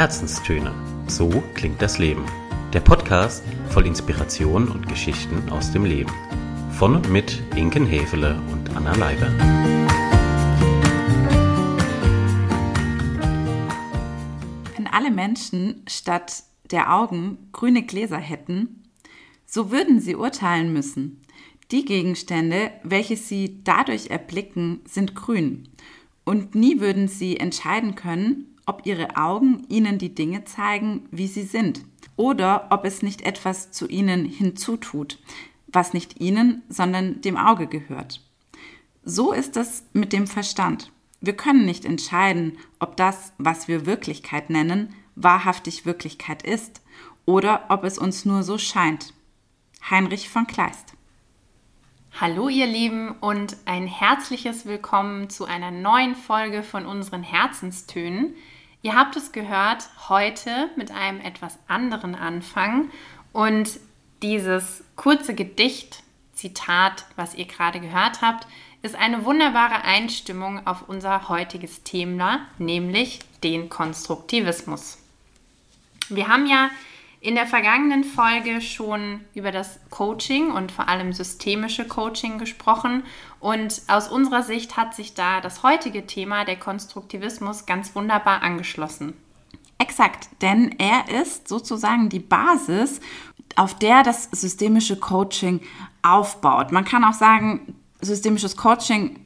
Herzenstöne. 0.00 0.74
So 1.08 1.28
klingt 1.54 1.82
das 1.82 1.98
Leben. 1.98 2.24
Der 2.72 2.80
Podcast 2.80 3.44
voll 3.68 3.86
Inspiration 3.86 4.68
und 4.68 4.88
Geschichten 4.88 5.50
aus 5.50 5.72
dem 5.72 5.84
Leben. 5.84 6.10
Von 6.72 6.96
und 6.96 7.10
mit 7.10 7.42
Inken 7.54 7.84
Hefele 7.84 8.40
und 8.50 8.74
Anna 8.74 8.96
Leiber. 8.96 9.26
Wenn 14.74 14.86
alle 14.86 15.10
Menschen 15.10 15.82
statt 15.86 16.44
der 16.70 16.94
Augen 16.94 17.50
grüne 17.52 17.82
Gläser 17.82 18.16
hätten, 18.16 18.84
so 19.44 19.70
würden 19.70 20.00
sie 20.00 20.16
urteilen 20.16 20.72
müssen. 20.72 21.20
Die 21.72 21.84
Gegenstände, 21.84 22.70
welche 22.84 23.18
sie 23.18 23.62
dadurch 23.64 24.08
erblicken, 24.08 24.80
sind 24.88 25.14
grün. 25.14 25.68
Und 26.24 26.54
nie 26.54 26.80
würden 26.80 27.06
sie 27.06 27.36
entscheiden 27.36 27.96
können, 27.96 28.49
ob 28.70 28.86
ihre 28.86 29.16
Augen 29.16 29.66
ihnen 29.68 29.98
die 29.98 30.14
Dinge 30.14 30.44
zeigen, 30.44 31.08
wie 31.10 31.26
sie 31.26 31.42
sind, 31.42 31.84
oder 32.14 32.68
ob 32.70 32.84
es 32.84 33.02
nicht 33.02 33.22
etwas 33.22 33.72
zu 33.72 33.88
ihnen 33.88 34.24
hinzutut, 34.24 35.18
was 35.66 35.92
nicht 35.92 36.20
ihnen, 36.20 36.62
sondern 36.68 37.20
dem 37.20 37.36
Auge 37.36 37.66
gehört. 37.66 38.20
So 39.02 39.32
ist 39.32 39.56
es 39.56 39.82
mit 39.92 40.12
dem 40.12 40.28
Verstand. 40.28 40.92
Wir 41.20 41.32
können 41.32 41.64
nicht 41.64 41.84
entscheiden, 41.84 42.58
ob 42.78 42.96
das, 42.96 43.32
was 43.38 43.66
wir 43.66 43.86
Wirklichkeit 43.86 44.50
nennen, 44.50 44.94
wahrhaftig 45.16 45.84
Wirklichkeit 45.84 46.44
ist 46.44 46.80
oder 47.26 47.64
ob 47.70 47.82
es 47.82 47.98
uns 47.98 48.24
nur 48.24 48.44
so 48.44 48.56
scheint. 48.56 49.14
Heinrich 49.90 50.28
von 50.28 50.46
Kleist 50.46 50.94
Hallo 52.18 52.48
ihr 52.48 52.66
Lieben 52.66 53.12
und 53.20 53.56
ein 53.64 53.86
herzliches 53.86 54.66
Willkommen 54.66 55.30
zu 55.30 55.46
einer 55.46 55.70
neuen 55.70 56.14
Folge 56.14 56.62
von 56.62 56.84
unseren 56.84 57.22
Herzenstönen. 57.22 58.34
Ihr 58.82 58.94
habt 58.96 59.14
es 59.16 59.32
gehört, 59.32 59.84
heute 60.08 60.70
mit 60.76 60.90
einem 60.90 61.20
etwas 61.20 61.58
anderen 61.68 62.14
Anfang 62.14 62.90
und 63.32 63.78
dieses 64.22 64.84
kurze 64.96 65.34
Gedicht, 65.34 66.02
Zitat, 66.32 67.04
was 67.16 67.34
ihr 67.34 67.44
gerade 67.44 67.80
gehört 67.80 68.22
habt, 68.22 68.46
ist 68.80 68.94
eine 68.94 69.26
wunderbare 69.26 69.84
Einstimmung 69.84 70.66
auf 70.66 70.88
unser 70.88 71.28
heutiges 71.28 71.82
Thema, 71.82 72.46
nämlich 72.56 73.18
den 73.44 73.68
Konstruktivismus. 73.68 74.96
Wir 76.08 76.28
haben 76.28 76.46
ja 76.46 76.70
in 77.20 77.34
der 77.34 77.46
vergangenen 77.46 78.02
Folge 78.02 78.62
schon 78.62 79.20
über 79.34 79.52
das 79.52 79.78
Coaching 79.90 80.50
und 80.50 80.72
vor 80.72 80.88
allem 80.88 81.12
systemische 81.12 81.86
Coaching 81.86 82.38
gesprochen. 82.38 83.02
Und 83.40 83.82
aus 83.88 84.08
unserer 84.08 84.42
Sicht 84.42 84.76
hat 84.76 84.94
sich 84.94 85.14
da 85.14 85.40
das 85.40 85.62
heutige 85.62 86.06
Thema, 86.06 86.44
der 86.44 86.56
Konstruktivismus, 86.56 87.64
ganz 87.66 87.94
wunderbar 87.94 88.42
angeschlossen. 88.42 89.14
Exakt, 89.78 90.28
denn 90.42 90.74
er 90.78 91.08
ist 91.22 91.48
sozusagen 91.48 92.10
die 92.10 92.20
Basis, 92.20 93.00
auf 93.56 93.74
der 93.74 94.02
das 94.02 94.28
systemische 94.30 94.96
Coaching 94.96 95.60
aufbaut. 96.02 96.70
Man 96.70 96.84
kann 96.84 97.02
auch 97.02 97.14
sagen, 97.14 97.74
systemisches 98.02 98.58
Coaching 98.58 99.24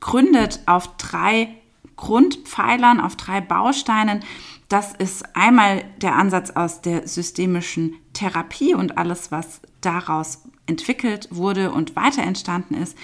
gründet 0.00 0.60
auf 0.64 0.96
drei 0.96 1.54
Grundpfeilern, 1.96 3.00
auf 3.00 3.16
drei 3.16 3.42
Bausteinen. 3.42 4.24
Das 4.68 4.94
ist 4.94 5.36
einmal 5.36 5.84
der 6.00 6.16
Ansatz 6.16 6.50
aus 6.50 6.80
der 6.80 7.06
systemischen 7.06 7.96
Therapie 8.14 8.74
und 8.74 8.96
alles, 8.96 9.30
was 9.30 9.60
daraus 9.82 10.42
entwickelt 10.70 11.28
wurde 11.30 11.72
und 11.72 11.96
weiter 11.96 12.22
entstanden 12.22 12.74
ist. 12.74 12.96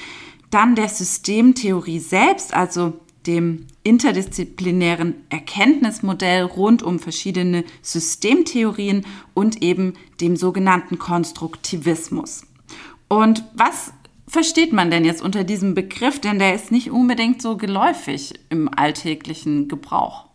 Dann 0.50 0.74
der 0.76 0.88
Systemtheorie 0.88 1.98
selbst, 1.98 2.54
also 2.54 2.94
dem 3.26 3.66
interdisziplinären 3.82 5.14
Erkenntnismodell 5.30 6.44
rund 6.44 6.82
um 6.82 6.98
verschiedene 6.98 7.64
Systemtheorien 7.82 9.04
und 9.34 9.62
eben 9.62 9.94
dem 10.20 10.36
sogenannten 10.36 10.98
Konstruktivismus. 10.98 12.46
Und 13.08 13.44
was 13.54 13.92
versteht 14.28 14.72
man 14.72 14.90
denn 14.90 15.04
jetzt 15.04 15.22
unter 15.22 15.44
diesem 15.44 15.74
Begriff? 15.74 16.20
Denn 16.20 16.38
der 16.38 16.54
ist 16.54 16.70
nicht 16.70 16.90
unbedingt 16.90 17.42
so 17.42 17.56
geläufig 17.56 18.34
im 18.48 18.68
alltäglichen 18.72 19.68
Gebrauch. 19.68 20.26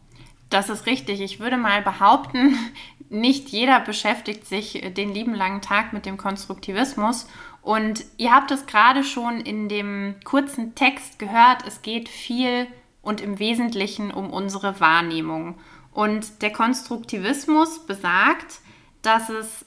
Das 0.52 0.70
ist 0.70 0.86
richtig. 0.86 1.22
Ich 1.22 1.40
würde 1.40 1.58
mal 1.58 1.82
behaupten, 1.82 2.56
nicht 3.10 3.50
jeder 3.50 3.80
beschäftigt 3.80 4.46
sich 4.46 4.84
den 4.96 5.14
lieben 5.14 5.34
langen 5.34 5.62
Tag 5.62 5.94
mit 5.94 6.06
dem 6.06 6.18
Konstruktivismus. 6.18 7.26
Und 7.64 8.06
ihr 8.18 8.32
habt 8.32 8.52
es 8.52 8.66
gerade 8.66 9.04
schon 9.04 9.40
in 9.42 9.70
dem 9.70 10.16
kurzen 10.24 10.76
Text 10.76 11.20
gehört, 11.20 11.66
es 11.66 11.82
geht 11.82 12.10
viel 12.10 12.68
und 13.02 13.22
im 13.22 13.40
Wesentlichen 13.40 14.12
um 14.12 14.32
unsere 14.32 14.80
Wahrnehmung. 14.80 15.56
Und 15.94 16.42
der 16.42 16.52
Konstruktivismus 16.52 17.86
besagt, 17.86 18.60
dass 19.02 19.30
es 19.30 19.66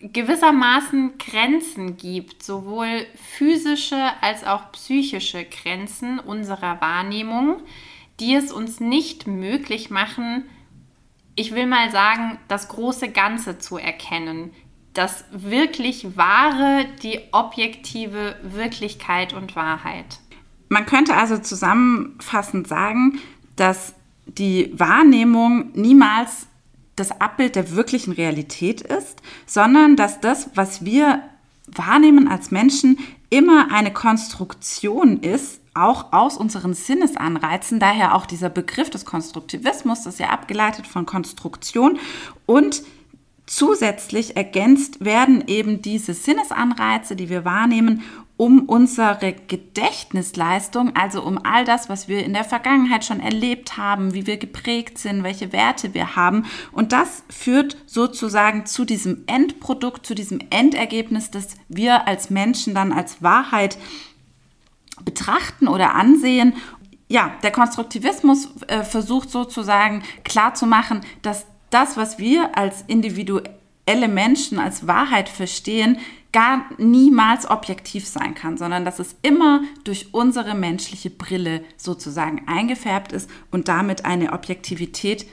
gewissermaßen 0.00 1.18
Grenzen 1.18 1.96
gibt, 1.96 2.42
sowohl 2.42 3.06
physische 3.14 4.10
als 4.22 4.44
auch 4.44 4.72
psychische 4.72 5.44
Grenzen 5.44 6.18
unserer 6.18 6.80
Wahrnehmung, 6.80 7.62
die 8.20 8.34
es 8.34 8.52
uns 8.52 8.80
nicht 8.80 9.26
möglich 9.26 9.90
machen, 9.90 10.44
ich 11.34 11.54
will 11.54 11.66
mal 11.66 11.90
sagen, 11.90 12.38
das 12.48 12.68
große 12.68 13.08
Ganze 13.08 13.58
zu 13.58 13.78
erkennen, 13.78 14.52
das 14.92 15.24
wirklich 15.30 16.16
wahre, 16.16 16.86
die 17.02 17.20
objektive 17.32 18.36
Wirklichkeit 18.42 19.32
und 19.32 19.56
Wahrheit. 19.56 20.20
Man 20.68 20.86
könnte 20.86 21.16
also 21.16 21.38
zusammenfassend 21.38 22.68
sagen, 22.68 23.18
dass 23.56 23.94
die 24.26 24.70
Wahrnehmung 24.78 25.70
niemals 25.74 26.46
das 26.96 27.20
Abbild 27.20 27.56
der 27.56 27.70
wirklichen 27.74 28.12
Realität 28.12 28.82
ist, 28.82 29.22
sondern 29.46 29.96
dass 29.96 30.20
das, 30.20 30.50
was 30.54 30.84
wir 30.84 31.22
wahrnehmen 31.66 32.28
als 32.28 32.50
Menschen, 32.50 32.98
immer 33.30 33.72
eine 33.72 33.92
Konstruktion 33.92 35.20
ist 35.20 35.59
auch 35.74 36.12
aus 36.12 36.36
unseren 36.36 36.74
Sinnesanreizen, 36.74 37.78
daher 37.78 38.14
auch 38.14 38.26
dieser 38.26 38.48
Begriff 38.48 38.90
des 38.90 39.04
Konstruktivismus, 39.04 40.02
das 40.02 40.14
ist 40.14 40.20
ja 40.20 40.30
abgeleitet 40.30 40.86
von 40.86 41.06
Konstruktion 41.06 41.98
und 42.46 42.82
zusätzlich 43.46 44.36
ergänzt 44.36 45.04
werden 45.04 45.44
eben 45.46 45.82
diese 45.82 46.14
Sinnesanreize, 46.14 47.16
die 47.16 47.28
wir 47.28 47.44
wahrnehmen, 47.44 48.02
um 48.36 48.60
unsere 48.60 49.34
Gedächtnisleistung, 49.48 50.96
also 50.96 51.22
um 51.22 51.38
all 51.44 51.66
das, 51.66 51.90
was 51.90 52.08
wir 52.08 52.24
in 52.24 52.32
der 52.32 52.44
Vergangenheit 52.44 53.04
schon 53.04 53.20
erlebt 53.20 53.76
haben, 53.76 54.14
wie 54.14 54.26
wir 54.26 54.38
geprägt 54.38 54.96
sind, 54.96 55.24
welche 55.24 55.52
Werte 55.52 55.92
wir 55.92 56.16
haben. 56.16 56.46
Und 56.72 56.92
das 56.92 57.22
führt 57.28 57.76
sozusagen 57.84 58.64
zu 58.64 58.86
diesem 58.86 59.24
Endprodukt, 59.26 60.06
zu 60.06 60.14
diesem 60.14 60.40
Endergebnis, 60.48 61.30
das 61.30 61.48
wir 61.68 62.08
als 62.08 62.30
Menschen 62.30 62.74
dann 62.74 62.92
als 62.92 63.22
Wahrheit 63.22 63.76
betrachten 65.04 65.68
oder 65.68 65.94
ansehen. 65.94 66.54
Ja, 67.08 67.32
der 67.42 67.50
Konstruktivismus 67.50 68.48
äh, 68.68 68.82
versucht 68.84 69.30
sozusagen 69.30 70.02
klarzumachen, 70.24 71.00
dass 71.22 71.46
das, 71.70 71.96
was 71.96 72.18
wir 72.18 72.56
als 72.56 72.82
individuelle 72.86 74.08
Menschen 74.08 74.58
als 74.58 74.86
Wahrheit 74.86 75.28
verstehen, 75.28 75.98
gar 76.32 76.64
niemals 76.78 77.50
objektiv 77.50 78.06
sein 78.06 78.34
kann, 78.34 78.56
sondern 78.56 78.84
dass 78.84 78.98
es 79.00 79.16
immer 79.22 79.62
durch 79.84 80.14
unsere 80.14 80.54
menschliche 80.54 81.10
Brille 81.10 81.64
sozusagen 81.76 82.46
eingefärbt 82.46 83.12
ist 83.12 83.28
und 83.50 83.68
damit 83.68 84.04
eine 84.04 84.32
Objektivität 84.32 85.26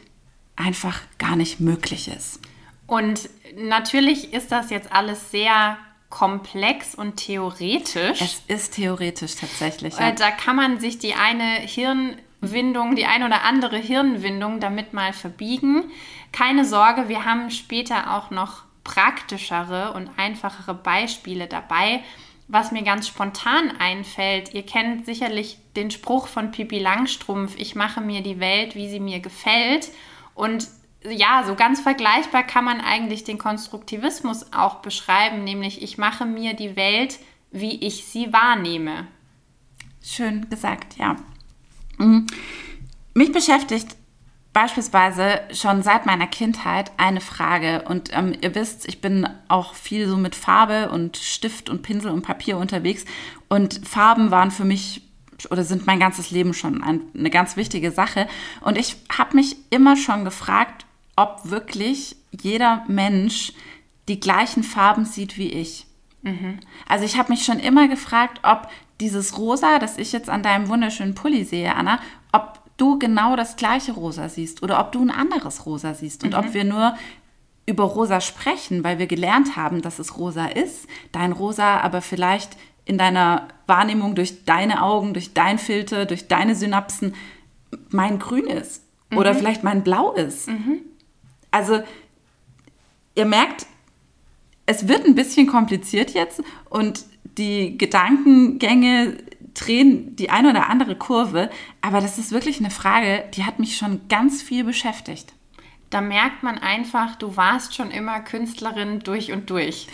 einfach 0.56 1.02
gar 1.20 1.36
nicht 1.36 1.60
möglich 1.60 2.08
ist. 2.08 2.40
Und 2.88 3.30
natürlich 3.56 4.34
ist 4.34 4.52
das 4.52 4.70
jetzt 4.70 4.92
alles 4.92 5.30
sehr 5.30 5.78
komplex 6.10 6.96
und 6.96 7.18
theoretisch. 7.18 8.22
Es 8.22 8.44
ist 8.48 8.76
theoretisch 8.76 9.36
tatsächlich. 9.36 9.98
Ja. 10.00 10.12
Da 10.12 10.32
kann 10.32 10.56
man 10.56 10.80
sich 10.80 11.00
die 11.00 11.14
eine 11.14 11.60
Hirnwindung, 11.60 12.96
die 12.96 13.06
eine 13.06 13.26
oder 13.26 13.44
andere 13.44 13.78
Hirnwindung 13.78 14.60
damit 14.60 14.94
mal 14.94 15.14
verbiegen. 15.14 15.92
Keine 16.32 16.66
Sorge, 16.66 17.10
wir 17.10 17.26
haben 17.26 17.52
später 17.52 18.16
auch 18.16 18.32
noch 18.32 18.64
praktischere 18.84 19.94
und 19.94 20.10
einfachere 20.18 20.74
Beispiele 20.74 21.48
dabei. 21.48 22.04
Was 22.48 22.72
mir 22.72 22.84
ganz 22.84 23.10
spontan 23.10 23.74
einfällt, 23.78 24.54
ihr 24.54 24.66
kennt 24.66 25.06
sicherlich 25.06 25.58
den 25.76 25.92
Spruch 25.92 26.28
von 26.28 26.52
Pippi 26.52 26.80
Langstrumpf, 26.80 27.56
ich 27.58 27.76
mache 27.76 28.00
mir 28.00 28.22
die 28.22 28.40
Welt, 28.40 28.76
wie 28.76 28.88
sie 28.88 29.02
mir 29.02 29.20
gefällt. 29.20 29.90
Und 30.34 30.70
ja, 31.10 31.44
so 31.46 31.56
ganz 31.56 31.82
vergleichbar 31.82 32.44
kann 32.44 32.66
man 32.66 32.82
eigentlich 32.82 33.24
den 33.24 33.38
Konstruktivismus 33.38 34.54
auch 34.54 34.76
beschreiben, 34.76 35.44
nämlich 35.44 35.82
ich 35.82 35.98
mache 35.98 36.26
mir 36.26 36.54
die 36.54 36.76
Welt, 36.76 37.20
wie 37.52 37.76
ich 37.86 38.06
sie 38.06 38.32
wahrnehme. 38.34 39.08
Schön 40.04 40.50
gesagt, 40.50 40.98
ja. 40.98 41.16
Mhm. 41.98 42.28
Mich 43.14 43.32
beschäftigt 43.32 43.96
beispielsweise 44.58 45.42
schon 45.54 45.84
seit 45.84 46.08
meiner 46.08 46.26
Kindheit 46.26 46.92
eine 46.98 47.22
Frage. 47.22 47.84
Und 47.84 48.10
ähm, 48.12 48.34
ihr 48.42 48.56
wisst, 48.56 48.88
ich 48.88 49.02
bin 49.02 49.30
auch 49.50 49.76
viel 49.76 50.08
so 50.08 50.18
mit 50.18 50.34
Farbe 50.34 50.90
und 50.90 51.16
Stift 51.16 51.70
und 51.70 51.84
Pinsel 51.84 52.12
und 52.12 52.24
Papier 52.24 52.58
unterwegs. 52.58 53.06
Und 53.50 53.88
Farben 53.88 54.32
waren 54.32 54.50
für 54.50 54.66
mich 54.66 55.04
oder 55.52 55.64
sind 55.64 55.86
mein 55.86 56.00
ganzes 56.00 56.32
Leben 56.32 56.56
schon 56.56 56.82
ein, 56.84 57.02
eine 57.16 57.30
ganz 57.30 57.56
wichtige 57.56 57.92
Sache. 57.92 58.28
Und 58.62 58.80
ich 58.80 58.96
habe 59.16 59.36
mich 59.36 59.58
immer 59.70 59.96
schon 59.96 60.26
gefragt, 60.26 60.87
ob 61.18 61.42
wirklich 61.44 62.16
jeder 62.32 62.86
Mensch 62.88 63.52
die 64.08 64.22
gleichen 64.22 64.64
Farben 64.64 65.04
sieht 65.04 65.38
wie 65.38 65.52
ich. 65.52 65.86
Mhm. 66.22 66.60
Also 66.88 67.04
ich 67.04 67.18
habe 67.18 67.34
mich 67.34 67.44
schon 67.44 67.60
immer 67.60 67.90
gefragt, 67.90 68.40
ob 68.44 68.70
dieses 69.02 69.38
Rosa, 69.38 69.80
das 69.80 69.98
ich 69.98 70.14
jetzt 70.14 70.30
an 70.30 70.44
deinem 70.44 70.70
wunderschönen 70.70 71.16
Pulli 71.16 71.44
sehe, 71.44 71.76
Anna, 71.76 72.00
ob 72.32 72.62
du 72.78 72.98
genau 73.00 73.36
das 73.36 73.58
gleiche 73.58 73.92
Rosa 73.92 74.30
siehst 74.30 74.64
oder 74.64 74.80
ob 74.80 74.92
du 74.92 75.02
ein 75.02 75.12
anderes 75.12 75.66
Rosa 75.66 75.94
siehst 75.94 76.24
und 76.24 76.32
mhm. 76.32 76.40
ob 76.40 76.54
wir 76.54 76.64
nur 76.64 76.96
über 77.66 77.84
Rosa 77.84 78.22
sprechen, 78.22 78.84
weil 78.84 78.98
wir 78.98 79.08
gelernt 79.08 79.58
haben, 79.58 79.82
dass 79.82 80.00
es 80.00 80.18
rosa 80.18 80.46
ist, 80.46 80.88
dein 81.12 81.34
Rosa 81.34 81.82
aber 81.82 82.02
vielleicht 82.02 82.56
in 82.86 82.98
deiner 82.98 83.50
Wahrnehmung 83.66 84.16
durch 84.16 84.46
deine 84.46 84.82
Augen, 84.82 85.14
durch 85.14 85.34
dein 85.34 85.60
Filter, 85.60 86.06
durch 86.06 86.30
deine 86.30 86.56
Synapsen 86.56 87.14
mein 87.90 88.20
Grün 88.20 88.48
ist 88.48 88.84
mhm. 89.10 89.18
oder 89.18 89.36
vielleicht 89.36 89.64
mein 89.64 89.84
Blau 89.84 90.14
ist. 90.14 90.48
Mhm. 90.48 90.80
Also 91.52 91.82
ihr 93.16 93.26
merkt, 93.26 93.66
es 94.66 94.88
wird 94.88 95.06
ein 95.06 95.16
bisschen 95.16 95.48
kompliziert 95.48 96.14
jetzt 96.14 96.42
und 96.70 97.06
die 97.24 97.78
Gedankengänge 97.78 99.18
drehen 99.54 100.16
die 100.16 100.30
eine 100.30 100.52
oder 100.52 100.70
andere 100.70 100.96
Kurve, 100.96 101.50
aber 101.82 102.02
das 102.02 102.18
ist 102.18 102.32
wirklich 102.32 102.60
eine 102.60 102.70
Frage, 102.70 103.24
die 103.34 103.46
hat 103.46 103.60
mich 103.60 103.78
schon 103.78 104.08
ganz 104.08 104.42
viel 104.42 104.64
beschäftigt. 104.64 105.34
Da 105.90 106.02
merkt 106.02 106.44
man 106.44 106.58
einfach, 106.58 107.16
du 107.16 107.38
warst 107.38 107.74
schon 107.74 107.92
immer 107.92 108.20
Künstlerin 108.20 109.00
durch 109.00 109.32
und 109.32 109.50
durch. 109.50 109.88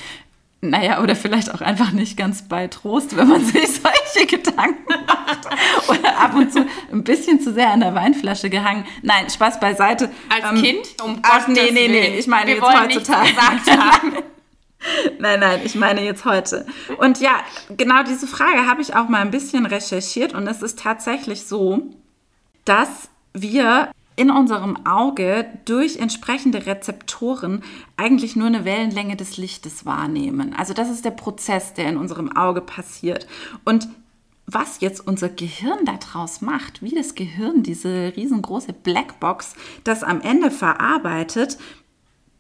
Naja, 0.65 1.01
oder 1.01 1.13
vielleicht 1.13 1.53
auch 1.53 1.59
einfach 1.59 1.91
nicht 1.91 2.15
ganz 2.15 2.43
bei 2.47 2.67
Trost, 2.67 3.17
wenn 3.17 3.27
man 3.27 3.43
sich 3.45 3.67
solche 3.81 4.25
Gedanken 4.25 4.93
macht. 5.05 5.41
Oder 5.89 6.17
ab 6.17 6.35
und 6.35 6.53
zu 6.53 6.65
ein 6.89 7.03
bisschen 7.03 7.41
zu 7.41 7.51
sehr 7.51 7.71
an 7.71 7.81
der 7.81 7.93
Weinflasche 7.95 8.49
gehangen. 8.49 8.85
Nein, 9.01 9.29
Spaß 9.29 9.59
beiseite. 9.59 10.09
Als 10.29 10.45
ähm, 10.49 10.63
Kind? 10.63 11.03
Um 11.03 11.19
ach, 11.21 11.49
nee, 11.49 11.69
nee, 11.73 11.89
nee. 11.89 12.17
Ich 12.17 12.27
meine 12.27 12.47
Wir 12.47 12.55
jetzt 12.55 12.63
heutzutage. 12.63 13.29
gesagt 13.29 13.77
haben. 13.77 14.13
nein, 15.19 15.41
nein, 15.41 15.59
ich 15.65 15.75
meine 15.75 16.01
jetzt 16.01 16.23
heute. 16.23 16.65
Und 16.97 17.19
ja, 17.19 17.41
genau 17.75 18.03
diese 18.03 18.25
Frage 18.25 18.65
habe 18.65 18.81
ich 18.81 18.95
auch 18.95 19.09
mal 19.09 19.19
ein 19.19 19.31
bisschen 19.31 19.65
recherchiert 19.65 20.33
und 20.33 20.47
es 20.47 20.61
ist 20.61 20.79
tatsächlich 20.79 21.45
so, 21.45 21.81
dass 22.63 23.09
wir 23.33 23.89
in 24.15 24.29
unserem 24.29 24.85
Auge 24.85 25.45
durch 25.65 25.97
entsprechende 25.97 26.65
Rezeptoren 26.65 27.63
eigentlich 27.97 28.35
nur 28.35 28.47
eine 28.47 28.65
Wellenlänge 28.65 29.15
des 29.15 29.37
Lichtes 29.37 29.85
wahrnehmen. 29.85 30.53
Also 30.55 30.73
das 30.73 30.89
ist 30.89 31.05
der 31.05 31.11
Prozess, 31.11 31.73
der 31.73 31.89
in 31.89 31.97
unserem 31.97 32.35
Auge 32.35 32.61
passiert. 32.61 33.27
Und 33.63 33.87
was 34.45 34.81
jetzt 34.81 35.05
unser 35.07 35.29
Gehirn 35.29 35.85
daraus 35.85 36.41
macht, 36.41 36.81
wie 36.81 36.93
das 36.93 37.15
Gehirn 37.15 37.63
diese 37.63 38.13
riesengroße 38.15 38.73
Blackbox 38.73 39.55
das 39.83 40.03
am 40.03 40.21
Ende 40.21 40.51
verarbeitet, 40.51 41.57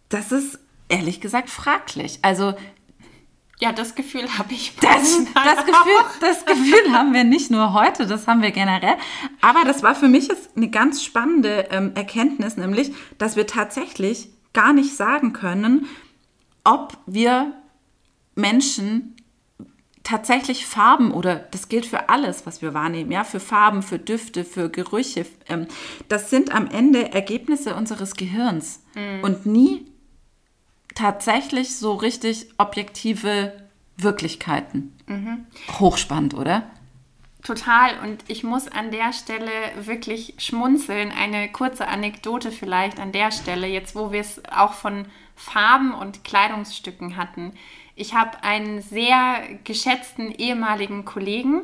das 0.09 0.31
ist 0.31 0.59
ehrlich 0.89 1.21
gesagt 1.21 1.49
fraglich. 1.49 2.19
Also 2.21 2.53
ja, 3.63 3.71
das 3.71 3.95
Gefühl 3.95 4.37
habe 4.37 4.53
ich. 4.53 4.75
Das, 4.81 5.23
das, 5.33 5.65
Gefühl, 5.65 5.93
das 6.19 6.45
Gefühl 6.45 6.91
haben 6.91 7.13
wir 7.13 7.23
nicht 7.23 7.49
nur 7.49 7.73
heute, 7.73 8.05
das 8.05 8.27
haben 8.27 8.41
wir 8.41 8.51
generell. 8.51 8.97
Aber 9.39 9.63
das 9.63 9.83
war 9.83 9.95
für 9.95 10.09
mich 10.09 10.27
jetzt 10.27 10.57
eine 10.57 10.69
ganz 10.69 11.01
spannende 11.01 11.69
ähm, 11.71 11.93
Erkenntnis, 11.95 12.57
nämlich, 12.57 12.91
dass 13.17 13.37
wir 13.37 13.47
tatsächlich 13.47 14.27
gar 14.51 14.73
nicht 14.73 14.97
sagen 14.97 15.31
können, 15.31 15.87
ob 16.65 16.97
wir 17.05 17.53
Menschen 18.35 19.15
tatsächlich 20.03 20.65
Farben 20.65 21.11
oder 21.11 21.35
das 21.37 21.69
gilt 21.69 21.85
für 21.85 22.09
alles, 22.09 22.45
was 22.45 22.61
wir 22.61 22.73
wahrnehmen, 22.73 23.13
ja, 23.13 23.23
für 23.23 23.39
Farben, 23.39 23.81
für 23.81 23.97
Düfte, 23.97 24.43
für 24.43 24.67
Gerüche. 24.67 25.25
Ähm, 25.47 25.67
das 26.09 26.29
sind 26.29 26.53
am 26.53 26.67
Ende 26.67 27.13
Ergebnisse 27.13 27.75
unseres 27.75 28.15
Gehirns 28.15 28.83
mhm. 28.93 29.23
und 29.23 29.45
nie 29.45 29.92
tatsächlich 30.95 31.75
so 31.75 31.93
richtig 31.93 32.47
objektive 32.57 33.53
Wirklichkeiten. 33.97 34.95
Mhm. 35.07 35.45
Hochspannend, 35.79 36.33
oder? 36.33 36.69
Total. 37.43 37.99
Und 38.03 38.23
ich 38.27 38.43
muss 38.43 38.67
an 38.67 38.91
der 38.91 39.11
Stelle 39.11 39.51
wirklich 39.81 40.35
schmunzeln. 40.37 41.11
Eine 41.11 41.51
kurze 41.51 41.87
Anekdote 41.87 42.51
vielleicht 42.51 42.99
an 42.99 43.11
der 43.11 43.31
Stelle, 43.31 43.67
jetzt 43.67 43.95
wo 43.95 44.11
wir 44.11 44.21
es 44.21 44.41
auch 44.45 44.73
von 44.73 45.05
Farben 45.35 45.93
und 45.93 46.23
Kleidungsstücken 46.23 47.17
hatten. 47.17 47.53
Ich 47.95 48.13
habe 48.13 48.43
einen 48.43 48.81
sehr 48.81 49.41
geschätzten 49.63 50.31
ehemaligen 50.31 51.05
Kollegen 51.05 51.63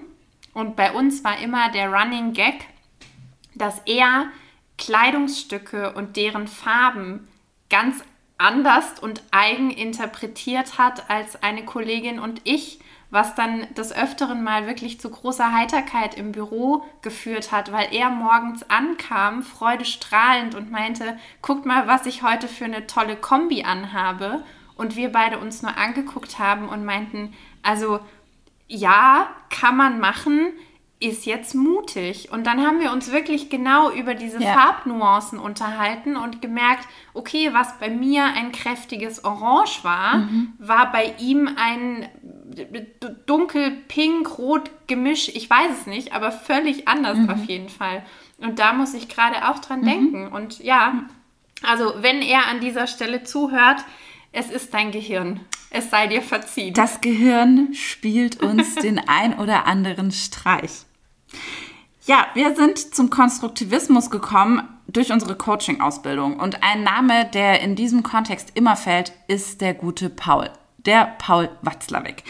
und 0.54 0.76
bei 0.76 0.92
uns 0.92 1.24
war 1.24 1.40
immer 1.40 1.72
der 1.72 1.92
Running 1.92 2.34
Gag, 2.34 2.66
dass 3.56 3.82
er 3.86 4.28
Kleidungsstücke 4.78 5.94
und 5.94 6.18
deren 6.18 6.48
Farben 6.48 7.28
ganz 7.70 8.04
anders 8.40 9.00
und 9.00 9.22
eigen 9.32 9.70
interpretiert 9.70 10.80
hat 10.80 11.10
als 11.10 11.44
eine 11.44 11.64
Kollegin 11.66 12.20
und 12.20 12.42
ich, 12.46 12.80
was 13.12 13.36
dann 13.36 13.68
des 13.76 13.94
Öfteren 13.94 14.44
mal 14.44 14.66
wirklich 14.66 15.00
zu 15.00 15.10
großer 15.10 15.54
Heiterkeit 15.54 16.16
im 16.16 16.32
Büro 16.32 16.84
geführt 17.02 17.52
hat, 17.52 17.72
weil 17.72 17.94
er 17.94 18.10
morgens 18.10 18.70
ankam, 18.70 19.44
freudestrahlend 19.44 20.56
und 20.56 20.72
meinte, 20.72 21.18
guckt 21.42 21.66
mal, 21.66 21.88
was 21.88 22.06
ich 22.06 22.24
heute 22.24 22.48
für 22.48 22.66
eine 22.66 22.88
tolle 22.88 23.16
Kombi 23.16 23.64
anhabe. 23.64 24.44
Und 24.76 24.96
wir 24.96 25.12
beide 25.12 25.40
uns 25.40 25.62
nur 25.62 25.76
angeguckt 25.76 26.40
haben 26.40 26.70
und 26.70 26.86
meinten, 26.86 27.34
also 27.62 28.00
ja, 28.68 29.28
kann 29.50 29.76
man 29.76 30.00
machen, 30.00 30.54
ist 31.00 31.26
jetzt 31.26 31.56
mutig. 31.56 32.30
Und 32.32 32.46
dann 32.46 32.66
haben 32.66 32.82
wir 32.82 32.92
uns 32.92 33.12
wirklich 33.12 33.50
genau 33.50 33.90
über 33.92 34.16
diese 34.16 34.42
ja. 34.42 34.54
Farbnuancen 34.54 35.40
unterhalten 35.40 36.18
und 36.18 36.42
gemerkt, 36.42 36.86
okay, 37.14 37.54
was 37.54 37.80
bei 37.80 37.90
mir 37.90 38.26
ein 38.26 38.52
kräftiges 38.52 39.24
Orange 39.24 39.84
war, 39.84 40.18
mhm. 40.18 40.54
war 40.60 40.92
bei 40.92 41.14
ihm 41.20 41.50
ein 41.56 42.10
dunkel-pink-rot 43.26 44.72
Gemisch. 44.88 45.30
Ich 45.30 45.50
weiß 45.50 45.72
es 45.80 45.88
nicht, 45.88 46.14
aber 46.14 46.34
völlig 46.34 46.88
anders 46.90 47.18
mhm. 47.18 47.30
auf 47.30 47.46
jeden 47.46 47.70
Fall. 47.70 48.04
Und 48.38 48.60
da 48.60 48.74
muss 48.74 48.94
ich 48.94 49.08
gerade 49.08 49.50
auch 49.50 49.60
dran 49.60 49.82
mhm. 49.82 49.86
denken. 49.86 50.28
Und 50.28 50.60
ja, 50.60 51.06
also 51.64 51.94
wenn 52.02 52.22
er 52.22 52.48
an 52.48 52.60
dieser 52.60 52.88
Stelle 52.88 53.24
zuhört, 53.24 53.86
es 54.34 54.50
ist 54.50 54.74
dein 54.74 54.92
Gehirn. 54.92 55.40
Es 55.72 55.90
sei 55.92 56.08
dir 56.08 56.22
verziehen. 56.22 56.74
Das 56.74 57.00
Gehirn 57.00 57.74
spielt 57.74 58.42
uns 58.42 58.76
den 58.82 59.00
ein 59.00 59.40
oder 59.40 59.66
anderen 59.66 60.12
Streich. 60.12 60.86
Ja, 62.06 62.28
wir 62.34 62.56
sind 62.56 62.96
zum 62.96 63.10
Konstruktivismus 63.10 64.10
gekommen 64.10 64.64
durch 64.88 65.12
unsere 65.12 65.36
Coaching-Ausbildung. 65.36 66.40
Und 66.40 66.64
ein 66.64 66.84
Name, 66.84 67.30
der 67.32 67.62
in 67.62 67.76
diesem 67.76 68.04
Kontext 68.04 68.52
immer 68.56 68.76
fällt, 68.76 69.14
ist 69.28 69.62
der 69.62 69.74
gute 69.74 70.10
Paul. 70.10 70.50
Der 70.80 71.16
Paul 71.20 71.50
Watzlawick. 71.62 72.24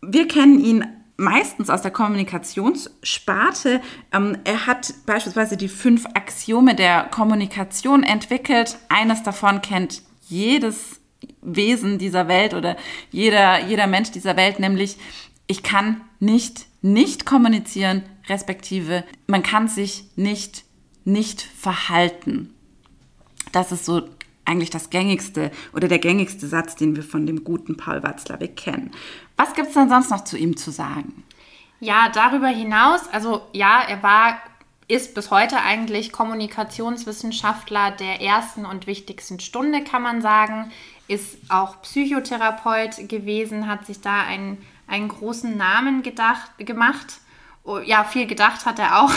Wir 0.00 0.26
kennen 0.26 0.58
ihn 0.58 0.86
meistens 1.18 1.68
aus 1.68 1.82
der 1.82 1.90
Kommunikationssparte. 1.90 3.82
Ähm, 4.10 4.38
er 4.44 4.66
hat 4.66 4.94
beispielsweise 5.04 5.58
die 5.58 5.68
fünf 5.68 6.06
Axiome 6.14 6.74
der 6.74 7.04
Kommunikation 7.04 8.02
entwickelt. 8.02 8.78
Eines 8.88 9.22
davon 9.22 9.60
kennt 9.60 10.00
jedes 10.28 11.00
Wesen 11.42 11.98
dieser 11.98 12.26
Welt 12.28 12.54
oder 12.54 12.76
jeder, 13.10 13.66
jeder 13.66 13.86
Mensch 13.86 14.10
dieser 14.12 14.36
Welt, 14.36 14.58
nämlich 14.60 14.96
ich 15.46 15.62
kann 15.62 16.00
nicht 16.20 16.70
nicht 16.82 17.26
kommunizieren, 17.26 18.02
respektive 18.30 19.04
man 19.26 19.42
kann 19.42 19.68
sich 19.68 20.04
nicht 20.16 20.64
nicht 21.04 21.42
verhalten. 21.42 22.54
Das 23.52 23.72
ist 23.72 23.84
so 23.84 24.08
eigentlich 24.44 24.70
das 24.70 24.90
gängigste 24.90 25.50
oder 25.72 25.88
der 25.88 25.98
gängigste 25.98 26.46
Satz, 26.46 26.76
den 26.76 26.96
wir 26.96 27.02
von 27.02 27.26
dem 27.26 27.44
guten 27.44 27.76
Paul 27.76 28.02
Watzlawick 28.02 28.56
kennen. 28.56 28.92
Was 29.36 29.54
gibt 29.54 29.68
es 29.68 29.74
denn 29.74 29.88
sonst 29.88 30.10
noch 30.10 30.24
zu 30.24 30.36
ihm 30.36 30.56
zu 30.56 30.70
sagen? 30.70 31.24
Ja, 31.80 32.10
darüber 32.10 32.48
hinaus, 32.48 33.08
also 33.10 33.42
ja, 33.52 33.82
er 33.86 34.02
war 34.02 34.40
ist 34.88 35.14
bis 35.14 35.30
heute 35.30 35.60
eigentlich 35.60 36.10
Kommunikationswissenschaftler 36.10 37.92
der 37.92 38.20
ersten 38.20 38.66
und 38.66 38.88
wichtigsten 38.88 39.38
Stunde, 39.38 39.84
kann 39.84 40.02
man 40.02 40.20
sagen. 40.20 40.72
Ist 41.06 41.38
auch 41.48 41.80
Psychotherapeut 41.82 43.08
gewesen, 43.08 43.68
hat 43.68 43.86
sich 43.86 44.00
da 44.00 44.22
einen 44.22 44.58
einen 44.90 45.08
großen 45.08 45.56
Namen 45.56 46.02
gedacht, 46.02 46.50
gemacht. 46.58 47.20
Oh, 47.64 47.78
ja, 47.78 48.04
viel 48.04 48.26
gedacht 48.26 48.66
hat 48.66 48.78
er 48.78 49.02
auch. 49.02 49.12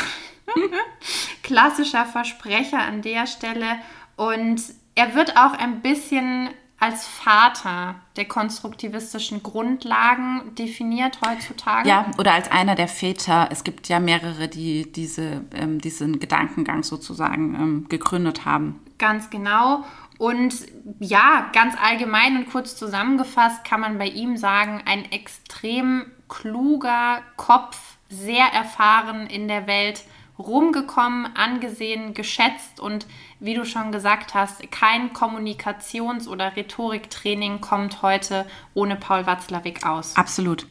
Klassischer 1.44 2.06
Versprecher 2.06 2.80
an 2.80 3.02
der 3.02 3.28
Stelle. 3.28 3.78
Und 4.16 4.62
er 4.96 5.16
wird 5.16 5.38
auch 5.38 5.54
ein 5.54 5.82
bisschen 5.82 6.50
als 6.84 7.08
Vater 7.08 7.96
der 8.18 8.26
konstruktivistischen 8.26 9.42
Grundlagen 9.42 10.54
definiert 10.56 11.20
heutzutage. 11.26 11.88
Ja, 11.88 12.12
oder 12.18 12.34
als 12.34 12.52
einer 12.52 12.76
der 12.76 12.90
Väter. 12.90 13.48
Es 13.52 13.64
gibt 13.64 13.88
ja 13.88 14.02
mehrere, 14.02 14.50
die 14.50 14.92
diese, 14.92 15.46
ähm, 15.56 15.80
diesen 15.80 16.20
Gedankengang 16.20 16.84
sozusagen 16.84 17.56
ähm, 17.56 17.86
gegründet 17.88 18.44
haben. 18.44 18.82
Ganz 18.98 19.30
genau. 19.30 19.86
Und 20.18 20.56
ja, 21.00 21.50
ganz 21.54 21.76
allgemein 21.82 22.38
und 22.38 22.50
kurz 22.50 22.76
zusammengefasst 22.76 23.64
kann 23.64 23.80
man 23.80 23.98
bei 23.98 24.08
ihm 24.08 24.36
sagen, 24.36 24.82
ein 24.86 25.10
extrem 25.10 26.06
kluger 26.28 27.22
Kopf, 27.38 27.93
sehr 28.14 28.46
erfahren 28.46 29.28
in 29.28 29.48
der 29.48 29.68
Welt 29.68 30.04
rumgekommen, 30.40 31.28
angesehen, 31.36 32.14
geschätzt 32.14 32.80
und 32.80 33.06
wie 33.40 33.54
du 33.54 33.66
schon 33.66 33.92
gesagt 33.92 34.34
hast, 34.34 34.72
kein 34.72 35.14
Kommunikations- 35.14 36.28
oder 36.28 36.56
Rhetoriktraining 36.56 37.62
kommt 37.62 38.02
heute 38.02 38.46
ohne 38.74 38.96
Paul 38.96 39.26
Watzlawick 39.26 39.86
aus. 39.86 40.16
Absolut. 40.16 40.68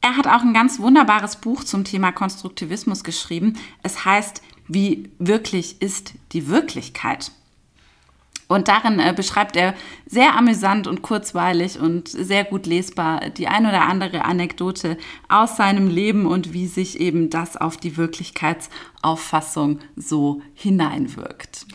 Er 0.00 0.16
hat 0.16 0.26
auch 0.26 0.42
ein 0.42 0.54
ganz 0.54 0.78
wunderbares 0.78 1.36
Buch 1.36 1.64
zum 1.64 1.84
Thema 1.84 2.12
Konstruktivismus 2.12 3.04
geschrieben. 3.04 3.58
Es 3.82 4.04
heißt, 4.04 4.40
wie 4.68 5.10
wirklich 5.18 5.82
ist 5.82 6.14
die 6.32 6.48
Wirklichkeit? 6.48 7.32
Und 8.48 8.68
darin 8.68 9.00
äh, 9.00 9.12
beschreibt 9.14 9.56
er 9.56 9.74
sehr 10.06 10.36
amüsant 10.36 10.86
und 10.86 11.02
kurzweilig 11.02 11.80
und 11.80 12.08
sehr 12.08 12.44
gut 12.44 12.66
lesbar 12.66 13.30
die 13.30 13.48
ein 13.48 13.66
oder 13.66 13.82
andere 13.82 14.24
Anekdote 14.24 14.96
aus 15.28 15.56
seinem 15.56 15.88
Leben 15.88 16.26
und 16.26 16.52
wie 16.52 16.66
sich 16.66 17.00
eben 17.00 17.28
das 17.28 17.56
auf 17.56 17.76
die 17.76 17.96
Wirklichkeitsauffassung 17.96 19.80
so 19.96 20.42
hineinwirkt. 20.54 21.66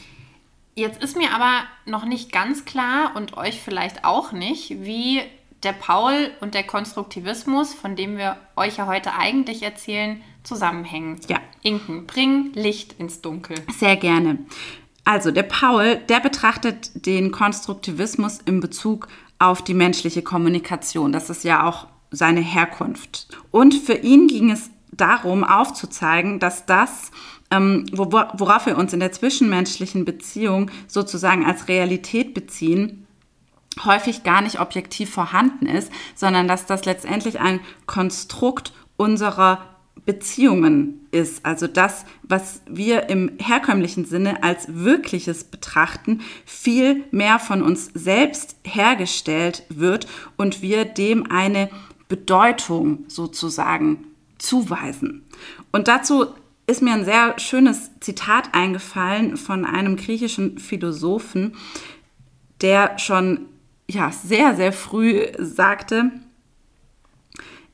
Jetzt 0.76 1.04
ist 1.04 1.18
mir 1.18 1.34
aber 1.34 1.64
noch 1.86 2.06
nicht 2.06 2.32
ganz 2.32 2.64
klar 2.64 3.12
und 3.16 3.36
euch 3.36 3.60
vielleicht 3.60 4.06
auch 4.06 4.32
nicht, 4.32 4.70
wie 4.84 5.22
der 5.64 5.74
Paul 5.74 6.32
und 6.40 6.54
der 6.54 6.64
Konstruktivismus, 6.64 7.74
von 7.74 7.96
dem 7.96 8.18
wir 8.18 8.38
euch 8.56 8.78
ja 8.78 8.88
heute 8.88 9.14
eigentlich 9.14 9.64
erzählen, 9.64 10.22
zusammenhängen. 10.44 11.20
Ja. 11.28 11.40
Inken, 11.62 12.08
bring 12.08 12.52
Licht 12.54 12.94
ins 13.00 13.22
Dunkel. 13.22 13.58
Sehr 13.78 13.96
gerne. 13.96 14.40
Also 15.04 15.32
der 15.32 15.44
Paul, 15.44 15.98
der 16.10 16.20
betrachtet 16.20 17.06
den 17.08 17.32
Konstruktivismus 17.32 18.40
in 18.46 18.60
Bezug 18.60 19.08
auf 19.40 19.64
die 19.64 19.74
menschliche 19.74 20.22
Kommunikation. 20.22 21.12
Das 21.12 21.30
ist 21.30 21.44
ja 21.44 21.68
auch 21.68 21.88
seine 22.12 22.42
Herkunft. 22.42 23.28
Und 23.50 23.74
für 23.74 23.96
ihn 23.96 24.28
ging 24.28 24.52
es 24.52 24.70
darum 24.92 25.44
aufzuzeigen, 25.44 26.40
dass 26.40 26.66
das, 26.66 27.12
ähm, 27.50 27.86
worauf 27.94 28.66
wir 28.66 28.78
uns 28.78 28.94
in 28.94 29.00
der 29.00 29.12
zwischenmenschlichen 29.12 30.06
Beziehung 30.06 30.70
sozusagen 30.88 31.46
als 31.46 31.68
Realität 31.68 32.34
beziehen, 32.34 33.08
häufig 33.86 34.24
gar 34.24 34.42
nicht 34.42 34.60
objektiv 34.60 35.10
vorhanden 35.10 35.66
ist, 35.66 35.92
sondern 36.14 36.48
dass 36.48 36.66
das 36.66 36.86
letztendlich 36.86 37.40
ein 37.40 37.62
Konstrukt 37.86 38.74
unserer 38.98 39.71
Beziehungen 40.06 41.08
ist, 41.12 41.46
also 41.46 41.68
das, 41.68 42.06
was 42.24 42.62
wir 42.68 43.10
im 43.10 43.34
herkömmlichen 43.40 44.06
Sinne 44.06 44.44
als 44.44 44.66
Wirkliches 44.68 45.44
betrachten, 45.44 46.22
viel 46.46 47.04
mehr 47.12 47.40
von 47.40 47.62
uns 47.62 47.92
selbst 47.94 48.56
hergestellt 48.64 49.64
wird 49.70 50.08
und 50.38 50.62
wir 50.62 50.86
dem 50.86 51.30
eine 51.30 51.70
Bedeutung 52.08 53.06
sozusagen 53.08 54.08
zuweisen. 54.38 55.24
Und 55.72 55.88
dazu 55.88 56.28
ist 56.68 56.82
mir 56.82 56.94
ein 56.94 57.06
sehr 57.06 57.38
schönes 57.38 57.92
Zitat 58.00 58.54
eingefallen 58.54 59.38
von 59.38 59.66
einem 59.66 59.98
griechischen 59.98 60.58
Philosophen, 60.58 61.56
der 62.62 62.98
schon 62.98 63.48
ja, 63.90 64.12
sehr, 64.12 64.56
sehr 64.56 64.72
früh 64.72 65.28
sagte, 65.38 66.12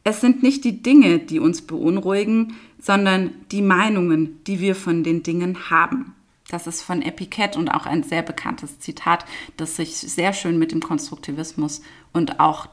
es 0.07 0.21
sind 0.21 0.41
nicht 0.41 0.63
die 0.63 0.81
Dinge, 0.81 1.19
die 1.19 1.39
uns 1.39 1.61
beunruhigen, 1.61 2.55
sondern 2.79 3.33
die 3.51 3.61
Meinungen, 3.61 4.41
die 4.45 4.61
wir 4.61 4.73
von 4.73 5.03
den 5.03 5.21
Dingen 5.21 5.69
haben. 5.69 6.15
Das 6.47 6.65
ist 6.65 6.81
von 6.81 7.01
Epikett 7.01 7.57
und 7.57 7.67
auch 7.69 7.85
ein 7.85 8.03
sehr 8.03 8.21
bekanntes 8.21 8.79
Zitat, 8.79 9.25
das 9.57 9.75
sich 9.75 9.97
sehr 9.97 10.31
schön 10.31 10.57
mit 10.57 10.71
dem 10.71 10.81
Konstruktivismus 10.81 11.81
und 12.13 12.39
auch 12.39 12.69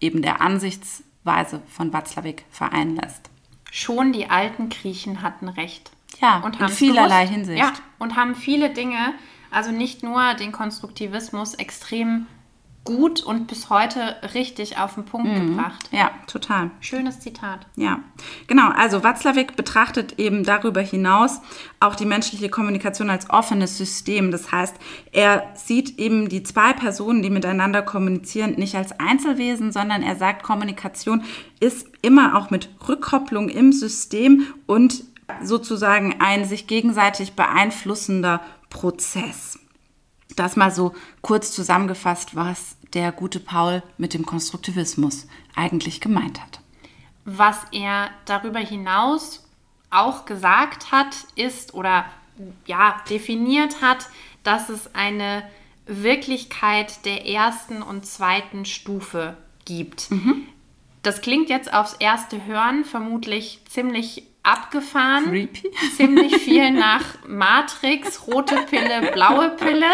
eben 0.00 0.22
der 0.22 0.40
Ansichtsweise 0.40 1.62
von 1.66 1.92
Watzlawick 1.92 2.44
vereinen 2.50 2.94
lässt. 2.94 3.28
Schon 3.72 4.12
die 4.12 4.30
alten 4.30 4.68
Griechen 4.68 5.20
hatten 5.20 5.48
recht. 5.48 5.90
Ja, 6.20 6.38
und 6.44 6.60
in 6.60 6.68
vielerlei 6.68 7.24
gewusst. 7.24 7.34
Hinsicht. 7.34 7.58
Ja, 7.58 7.72
und 7.98 8.14
haben 8.14 8.36
viele 8.36 8.70
Dinge, 8.70 9.14
also 9.50 9.72
nicht 9.72 10.04
nur 10.04 10.34
den 10.34 10.52
Konstruktivismus 10.52 11.54
extrem 11.54 12.26
gut 12.88 13.22
und 13.22 13.48
bis 13.48 13.68
heute 13.68 14.16
richtig 14.32 14.78
auf 14.78 14.94
den 14.94 15.04
Punkt 15.04 15.28
mhm. 15.28 15.56
gebracht. 15.56 15.90
Ja, 15.92 16.10
total. 16.26 16.70
Schönes 16.80 17.20
Zitat. 17.20 17.66
Ja, 17.76 18.00
genau. 18.46 18.70
Also 18.70 19.04
Watzlawick 19.04 19.56
betrachtet 19.56 20.18
eben 20.18 20.42
darüber 20.42 20.80
hinaus 20.80 21.42
auch 21.80 21.94
die 21.94 22.06
menschliche 22.06 22.48
Kommunikation 22.48 23.10
als 23.10 23.28
offenes 23.28 23.76
System. 23.76 24.30
Das 24.30 24.50
heißt, 24.52 24.74
er 25.12 25.44
sieht 25.54 25.98
eben 25.98 26.30
die 26.30 26.42
zwei 26.42 26.72
Personen, 26.72 27.22
die 27.22 27.28
miteinander 27.28 27.82
kommunizieren, 27.82 28.52
nicht 28.52 28.74
als 28.74 28.98
Einzelwesen, 28.98 29.70
sondern 29.70 30.02
er 30.02 30.16
sagt, 30.16 30.42
Kommunikation 30.42 31.22
ist 31.60 31.88
immer 32.00 32.38
auch 32.38 32.48
mit 32.48 32.70
Rückkopplung 32.88 33.50
im 33.50 33.72
System 33.72 34.46
und 34.64 35.04
sozusagen 35.42 36.16
ein 36.20 36.46
sich 36.46 36.66
gegenseitig 36.66 37.34
beeinflussender 37.34 38.40
Prozess. 38.70 39.58
Das 40.38 40.54
mal 40.54 40.70
so 40.70 40.94
kurz 41.20 41.50
zusammengefasst, 41.50 42.36
was 42.36 42.76
der 42.94 43.10
gute 43.10 43.40
Paul 43.40 43.82
mit 43.96 44.14
dem 44.14 44.24
Konstruktivismus 44.24 45.26
eigentlich 45.56 46.00
gemeint 46.00 46.40
hat. 46.40 46.60
Was 47.24 47.58
er 47.72 48.10
darüber 48.24 48.60
hinaus 48.60 49.44
auch 49.90 50.26
gesagt 50.26 50.92
hat, 50.92 51.16
ist 51.34 51.74
oder 51.74 52.04
ja, 52.66 53.02
definiert 53.10 53.82
hat, 53.82 54.06
dass 54.44 54.68
es 54.68 54.94
eine 54.94 55.42
Wirklichkeit 55.86 57.04
der 57.04 57.26
ersten 57.26 57.82
und 57.82 58.06
zweiten 58.06 58.64
Stufe 58.64 59.36
gibt. 59.64 60.08
Mhm. 60.12 60.46
Das 61.02 61.20
klingt 61.20 61.48
jetzt 61.48 61.72
aufs 61.72 61.94
erste 61.94 62.44
Hören 62.44 62.84
vermutlich 62.84 63.60
ziemlich 63.68 64.27
abgefahren. 64.48 65.26
Creepy. 65.26 65.70
Ziemlich 65.96 66.36
viel 66.36 66.70
nach 66.70 67.04
Matrix, 67.26 68.26
rote 68.26 68.56
Pille, 68.68 69.12
blaue 69.12 69.50
Pille. 69.50 69.90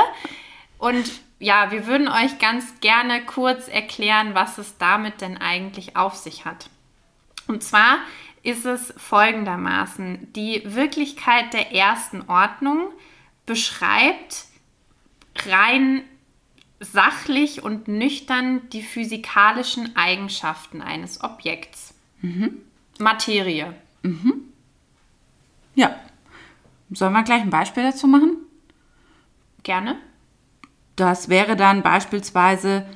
Und 0.78 1.10
ja, 1.38 1.70
wir 1.70 1.86
würden 1.86 2.08
euch 2.08 2.38
ganz 2.38 2.80
gerne 2.80 3.24
kurz 3.24 3.68
erklären, 3.68 4.34
was 4.34 4.58
es 4.58 4.78
damit 4.78 5.20
denn 5.20 5.36
eigentlich 5.36 5.96
auf 5.96 6.14
sich 6.14 6.44
hat. 6.44 6.70
Und 7.46 7.62
zwar 7.62 7.98
ist 8.42 8.64
es 8.64 8.94
folgendermaßen, 8.96 10.32
die 10.34 10.62
Wirklichkeit 10.64 11.52
der 11.52 11.72
ersten 11.72 12.22
Ordnung 12.28 12.88
beschreibt 13.46 14.44
rein 15.46 16.02
sachlich 16.80 17.62
und 17.62 17.88
nüchtern 17.88 18.68
die 18.70 18.82
physikalischen 18.82 19.96
Eigenschaften 19.96 20.82
eines 20.82 21.22
Objekts. 21.22 21.94
Mhm. 22.20 22.62
Materie. 22.98 23.74
Mhm. 24.04 24.34
Ja. 25.74 25.96
Sollen 26.90 27.14
wir 27.14 27.22
gleich 27.22 27.42
ein 27.42 27.50
Beispiel 27.50 27.82
dazu 27.82 28.06
machen? 28.06 28.36
Gerne. 29.62 29.96
Das 30.94 31.28
wäre 31.28 31.56
dann 31.56 31.82
beispielsweise 31.82 32.86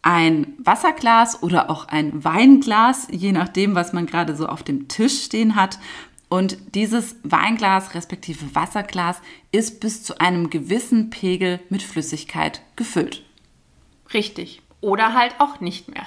ein 0.00 0.54
Wasserglas 0.58 1.42
oder 1.42 1.70
auch 1.70 1.86
ein 1.86 2.24
Weinglas, 2.24 3.06
je 3.10 3.30
nachdem, 3.30 3.76
was 3.76 3.92
man 3.92 4.06
gerade 4.06 4.34
so 4.34 4.46
auf 4.46 4.64
dem 4.64 4.88
Tisch 4.88 5.22
stehen 5.22 5.54
hat. 5.54 5.78
Und 6.28 6.74
dieses 6.74 7.16
Weinglas 7.22 7.94
respektive 7.94 8.54
Wasserglas 8.54 9.20
ist 9.52 9.80
bis 9.80 10.02
zu 10.02 10.18
einem 10.18 10.50
gewissen 10.50 11.10
Pegel 11.10 11.60
mit 11.68 11.82
Flüssigkeit 11.82 12.62
gefüllt. 12.74 13.22
Richtig. 14.14 14.62
Oder 14.80 15.12
halt 15.12 15.36
auch 15.38 15.60
nicht 15.60 15.88
mehr. 15.88 16.06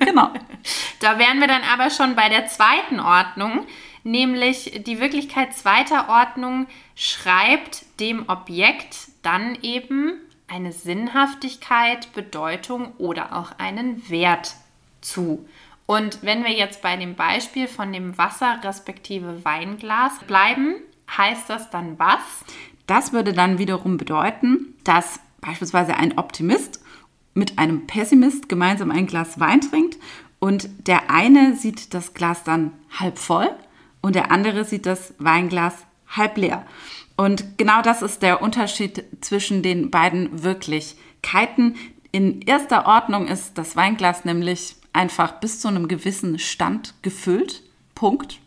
Genau. 0.00 0.30
da 1.00 1.18
wären 1.18 1.40
wir 1.40 1.48
dann 1.48 1.62
aber 1.62 1.90
schon 1.90 2.16
bei 2.16 2.28
der 2.28 2.46
zweiten 2.46 3.00
Ordnung, 3.00 3.66
nämlich 4.04 4.82
die 4.86 5.00
Wirklichkeit 5.00 5.54
zweiter 5.54 6.08
Ordnung 6.08 6.66
schreibt 6.94 7.84
dem 8.00 8.28
Objekt 8.28 8.96
dann 9.22 9.58
eben 9.62 10.20
eine 10.48 10.72
Sinnhaftigkeit, 10.72 12.12
Bedeutung 12.12 12.92
oder 12.98 13.36
auch 13.36 13.58
einen 13.58 14.08
Wert 14.08 14.54
zu. 15.00 15.46
Und 15.86 16.22
wenn 16.22 16.44
wir 16.44 16.52
jetzt 16.52 16.82
bei 16.82 16.96
dem 16.96 17.14
Beispiel 17.14 17.68
von 17.68 17.92
dem 17.92 18.18
Wasser 18.18 18.60
respektive 18.62 19.44
Weinglas 19.44 20.18
bleiben, 20.26 20.76
heißt 21.16 21.48
das 21.48 21.70
dann 21.70 21.98
was? 21.98 22.44
Das 22.86 23.12
würde 23.12 23.32
dann 23.32 23.58
wiederum 23.58 23.96
bedeuten, 23.96 24.74
dass 24.84 25.20
beispielsweise 25.40 25.96
ein 25.96 26.18
Optimist 26.18 26.80
mit 27.34 27.58
einem 27.58 27.86
Pessimist 27.86 28.48
gemeinsam 28.48 28.90
ein 28.90 29.06
Glas 29.06 29.38
Wein 29.38 29.60
trinkt 29.60 29.98
und 30.38 30.68
der 30.86 31.10
eine 31.10 31.56
sieht 31.56 31.94
das 31.94 32.14
Glas 32.14 32.44
dann 32.44 32.72
halb 32.90 33.18
voll 33.18 33.48
und 34.00 34.14
der 34.14 34.30
andere 34.30 34.64
sieht 34.64 34.86
das 34.86 35.14
Weinglas 35.18 35.74
halb 36.08 36.36
leer. 36.36 36.64
Und 37.16 37.58
genau 37.58 37.82
das 37.82 38.02
ist 38.02 38.22
der 38.22 38.42
Unterschied 38.42 39.04
zwischen 39.20 39.62
den 39.62 39.90
beiden 39.90 40.42
Wirklichkeiten. 40.42 41.76
In 42.12 42.42
erster 42.42 42.86
Ordnung 42.86 43.26
ist 43.26 43.56
das 43.58 43.74
Weinglas 43.74 44.24
nämlich 44.24 44.76
einfach 44.92 45.40
bis 45.40 45.60
zu 45.60 45.68
einem 45.68 45.88
gewissen 45.88 46.38
Stand 46.38 46.94
gefüllt. 47.02 47.62
Punkt. 47.94 48.40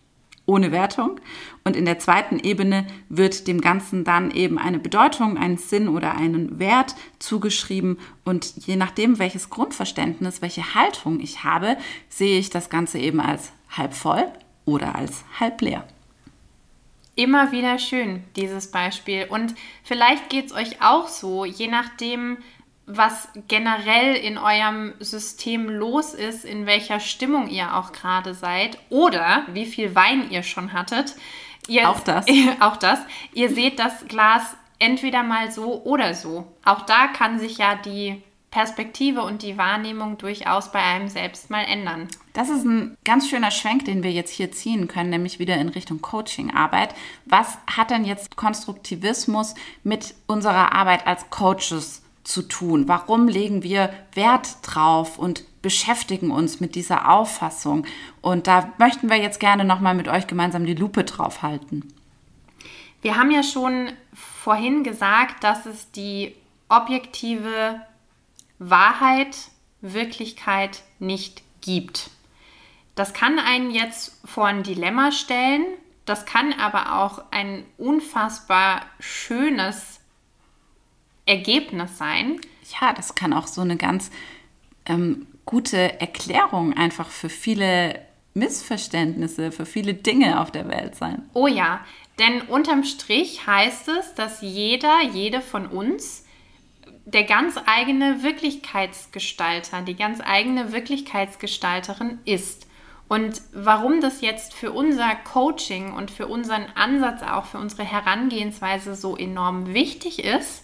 Ohne 0.50 0.72
Wertung. 0.72 1.22
Und 1.64 1.76
in 1.76 1.86
der 1.86 2.00
zweiten 2.00 2.40
Ebene 2.40 2.88
wird 3.08 3.48
dem 3.48 3.62
Ganzen 3.62 4.04
dann 4.04 4.32
eben 4.32 4.58
eine 4.58 4.80
Bedeutung, 4.80 5.38
einen 5.38 5.58
Sinn 5.58 5.88
oder 5.88 6.18
einen 6.18 6.58
Wert 6.58 6.96
zugeschrieben. 7.20 8.00
Und 8.26 8.66
je 8.66 8.76
nachdem, 8.76 9.20
welches 9.20 9.52
Grundverständnis, 9.52 10.42
welche 10.42 10.74
Haltung 10.74 11.20
ich 11.20 11.44
habe, 11.44 11.78
sehe 12.10 12.40
ich 12.40 12.50
das 12.50 12.72
Ganze 12.72 12.98
eben 12.98 13.20
als 13.20 13.52
halb 13.70 13.94
voll 13.94 14.26
oder 14.66 14.96
als 14.96 15.24
halb 15.40 15.62
leer. 15.62 15.88
Immer 17.14 17.52
wieder 17.52 17.78
schön, 17.78 18.24
dieses 18.36 18.72
Beispiel. 18.72 19.28
Und 19.30 19.54
vielleicht 19.84 20.32
geht 20.32 20.48
es 20.48 20.52
euch 20.52 20.82
auch 20.82 21.10
so, 21.10 21.46
je 21.46 21.68
nachdem, 21.68 22.38
was 22.90 23.28
generell 23.48 24.16
in 24.16 24.40
eurem 24.40 24.94
System 25.00 25.70
los 25.70 26.16
ist, 26.16 26.44
in 26.44 26.66
welcher 26.66 27.00
Stimmung 27.00 27.48
ihr 27.48 27.76
auch 27.76 27.92
gerade 27.92 28.34
seid 28.34 28.80
oder 28.90 29.44
wie 29.54 29.68
viel 29.68 29.94
Wein 29.94 30.32
ihr 30.32 30.42
schon 30.42 30.74
hattet. 30.74 31.16
Ihr, 31.68 31.88
auch 31.88 32.00
das. 32.00 32.26
auch 32.60 32.78
das. 32.78 33.00
Ihr 33.34 33.50
seht 33.50 33.78
das 33.78 34.08
Glas 34.08 34.58
entweder 34.80 35.22
mal 35.22 35.52
so 35.52 35.84
oder 35.84 36.16
so. 36.16 36.52
Auch 36.66 36.82
da 36.82 37.08
kann 37.08 37.38
sich 37.38 37.60
ja 37.60 37.76
die 37.76 38.24
Perspektive 38.50 39.22
und 39.22 39.44
die 39.44 39.60
Wahrnehmung 39.60 40.18
durchaus 40.18 40.72
bei 40.72 40.80
einem 40.80 41.10
selbst 41.10 41.52
mal 41.52 41.62
ändern. 41.66 42.08
Das 42.34 42.50
ist 42.50 42.66
ein 42.66 42.98
ganz 43.06 43.30
schöner 43.30 43.52
Schwenk, 43.52 43.86
den 43.86 44.02
wir 44.02 44.12
jetzt 44.12 44.32
hier 44.32 44.52
ziehen 44.52 44.88
können, 44.88 45.12
nämlich 45.12 45.38
wieder 45.38 45.58
in 45.58 45.70
Richtung 45.70 46.02
Coaching-Arbeit. 46.02 46.96
Was 47.26 47.60
hat 47.68 47.92
denn 47.92 48.06
jetzt 48.06 48.36
Konstruktivismus 48.36 49.54
mit 49.84 50.16
unserer 50.26 50.74
Arbeit 50.74 51.06
als 51.06 51.30
Coaches 51.30 52.02
zu 52.24 52.42
tun? 52.44 52.88
Warum 52.88 53.28
legen 53.28 53.64
wir 53.64 53.92
Wert 54.14 54.58
drauf 54.62 55.18
und 55.18 55.44
beschäftigen 55.62 56.32
uns 56.32 56.60
mit 56.60 56.76
dieser 56.76 57.10
Auffassung? 57.12 57.86
Und 58.22 58.48
da 58.48 58.72
möchten 58.78 59.10
wir 59.10 59.18
jetzt 59.18 59.40
gerne 59.40 59.66
nochmal 59.66 59.96
mit 59.96 60.08
euch 60.08 60.28
gemeinsam 60.28 60.66
die 60.66 60.76
Lupe 60.76 61.04
drauf 61.04 61.42
halten. 61.42 61.94
Wir 63.02 63.18
haben 63.18 63.32
ja 63.32 63.44
schon 63.44 63.92
vorhin 64.14 64.84
gesagt, 64.84 65.44
dass 65.44 65.66
es 65.66 65.92
die 65.92 66.36
objektive 66.68 67.82
Wahrheit, 68.60 69.38
Wirklichkeit 69.82 70.84
nicht 71.00 71.42
gibt. 71.62 72.10
Das 72.96 73.14
kann 73.14 73.40
einen 73.40 73.72
jetzt 73.72 74.20
vor 74.26 74.48
ein 74.48 74.64
Dilemma 74.64 75.14
stellen, 75.14 75.64
das 76.06 76.26
kann 76.26 76.54
aber 76.54 77.00
auch 77.00 77.24
ein 77.32 77.64
unfassbar 77.78 78.82
schönes 79.00 79.99
Ergebnis 81.30 81.98
sein. 81.98 82.42
Ja, 82.82 82.94
das 82.94 83.16
kann 83.16 83.34
auch 83.34 83.48
so 83.48 83.62
eine 83.62 83.78
ganz 83.78 84.12
ähm, 84.86 85.28
gute 85.46 86.00
Erklärung 86.02 86.74
einfach 86.74 87.10
für 87.10 87.30
viele 87.30 88.00
Missverständnisse, 88.34 89.52
für 89.52 89.66
viele 89.66 89.94
Dinge 89.94 90.42
auf 90.42 90.52
der 90.52 90.68
Welt 90.68 90.96
sein. 90.96 91.30
Oh 91.34 91.48
ja, 91.48 91.86
denn 92.20 92.42
unterm 92.42 92.84
Strich 92.84 93.48
heißt 93.48 93.88
es, 93.90 94.14
dass 94.16 94.42
jeder, 94.42 95.02
jede 95.14 95.42
von 95.42 95.68
uns 95.68 96.26
der 97.06 97.24
ganz 97.24 97.56
eigene 97.66 98.24
Wirklichkeitsgestalter, 98.24 99.82
die 99.82 99.96
ganz 99.96 100.20
eigene 100.24 100.72
Wirklichkeitsgestalterin 100.72 102.20
ist. 102.26 102.68
Und 103.08 103.42
warum 103.54 104.02
das 104.02 104.22
jetzt 104.22 104.54
für 104.54 104.72
unser 104.72 105.16
Coaching 105.16 105.94
und 105.94 106.12
für 106.12 106.28
unseren 106.28 106.68
Ansatz, 106.76 107.24
auch 107.24 107.46
für 107.46 107.58
unsere 107.58 107.84
Herangehensweise 107.84 108.94
so 108.94 109.18
enorm 109.18 109.74
wichtig 109.74 110.24
ist, 110.24 110.64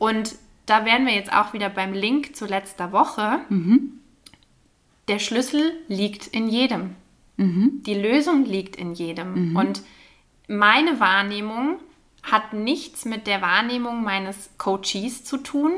und 0.00 0.34
da 0.64 0.86
wären 0.86 1.04
wir 1.04 1.12
jetzt 1.12 1.30
auch 1.30 1.52
wieder 1.52 1.68
beim 1.68 1.92
Link 1.92 2.34
zu 2.34 2.46
letzter 2.46 2.90
Woche, 2.90 3.40
mhm. 3.50 4.00
der 5.08 5.18
Schlüssel 5.18 5.74
liegt 5.88 6.26
in 6.26 6.48
jedem. 6.48 6.96
Mhm. 7.36 7.82
Die 7.84 7.94
Lösung 7.94 8.46
liegt 8.46 8.76
in 8.76 8.94
jedem. 8.94 9.50
Mhm. 9.50 9.56
Und 9.56 9.82
meine 10.48 11.00
Wahrnehmung 11.00 11.80
hat 12.22 12.54
nichts 12.54 13.04
mit 13.04 13.26
der 13.26 13.42
Wahrnehmung 13.42 14.02
meines 14.02 14.50
Coaches 14.56 15.22
zu 15.22 15.36
tun. 15.36 15.72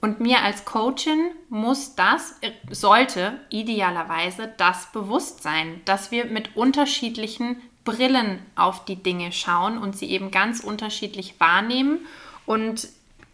Und 0.00 0.18
mir 0.18 0.40
als 0.40 0.64
Coachin 0.64 1.32
muss 1.50 1.94
das, 1.94 2.40
sollte 2.70 3.38
idealerweise 3.50 4.50
das 4.56 4.90
bewusst 4.92 5.42
sein, 5.42 5.82
dass 5.84 6.10
wir 6.10 6.24
mit 6.24 6.56
unterschiedlichen 6.56 7.56
Brillen 7.84 8.38
auf 8.56 8.86
die 8.86 9.02
Dinge 9.02 9.30
schauen 9.32 9.76
und 9.76 9.94
sie 9.94 10.10
eben 10.10 10.30
ganz 10.30 10.60
unterschiedlich 10.60 11.34
wahrnehmen 11.38 11.98
und 12.46 12.88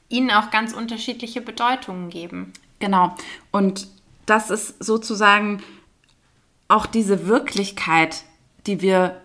ihnen 0.08 0.30
auch 0.30 0.50
ganz 0.50 0.72
unterschiedliche 0.72 1.40
Bedeutungen 1.40 2.10
geben. 2.10 2.52
Genau. 2.78 3.14
Und 3.50 3.88
das 4.26 4.50
ist 4.50 4.82
sozusagen 4.82 5.62
auch 6.68 6.86
diese 6.86 7.26
Wirklichkeit, 7.26 8.24
die 8.66 8.80
wir 8.80 9.20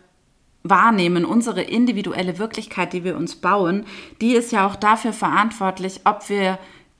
wahrnehmen, 0.63 1.25
unsere 1.25 1.61
individuelle 1.61 2.37
Wirklichkeit, 2.37 2.93
die 2.93 3.03
wir 3.03 3.15
uns 3.15 3.37
bauen, 3.37 3.85
die 4.21 4.33
ist 4.33 4.51
ja 4.51 4.67
auch 4.67 4.75
dafür 4.75 5.13
verantwortlich, 5.13 6.01
ob 6.03 6.27
wir 6.29 6.59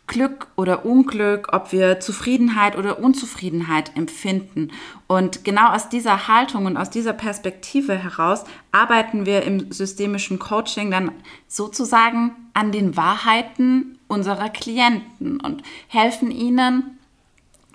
Glück 0.10 0.48
oder 0.58 0.86
Unglück, 0.86 1.54
ob 1.54 1.72
wir 1.72 2.02
Zufriedenheit 2.02 2.78
oder 2.78 3.00
Unzufriedenheit 3.00 3.95
empfinden. 3.95 4.72
Und 5.08 5.45
genau 5.45 5.69
aus 5.69 5.88
dieser 5.88 6.28
Haltung 6.28 6.65
und 6.65 6.76
aus 6.76 6.89
dieser 6.89 7.13
Perspektive 7.13 7.95
heraus 7.95 8.43
arbeiten 8.74 9.26
wir 9.26 9.43
im 9.43 9.72
systemischen 9.72 10.39
Coaching 10.39 10.91
dann 10.91 11.12
sozusagen 11.48 12.36
an 12.54 12.74
den 12.74 12.98
Wahrheiten 12.98 14.00
unserer 14.10 14.50
Klienten 14.50 15.39
und 15.39 15.62
helfen 15.88 16.32
ihnen, 16.32 16.98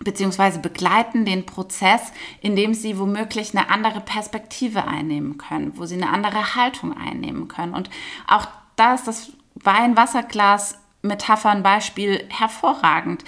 beziehungsweise 0.01 0.59
begleiten 0.59 1.25
den 1.25 1.47
Prozess, 1.47 2.13
indem 2.43 2.75
sie 2.75 2.99
womöglich 2.99 3.57
eine 3.57 3.71
andere 3.71 4.01
Perspektive 4.01 4.89
einnehmen 4.89 5.39
können, 5.39 5.73
wo 5.77 5.87
sie 5.87 5.95
eine 5.95 6.11
andere 6.11 6.57
Haltung 6.57 6.97
einnehmen 6.97 7.47
können. 7.47 7.75
Und 7.75 7.89
auch 8.27 8.49
da 8.75 8.95
ist 8.95 9.07
das 9.07 9.33
Wein-Wasserglas 9.55 10.79
Metaphernbeispiel 11.05 12.25
hervorragend. 12.29 13.25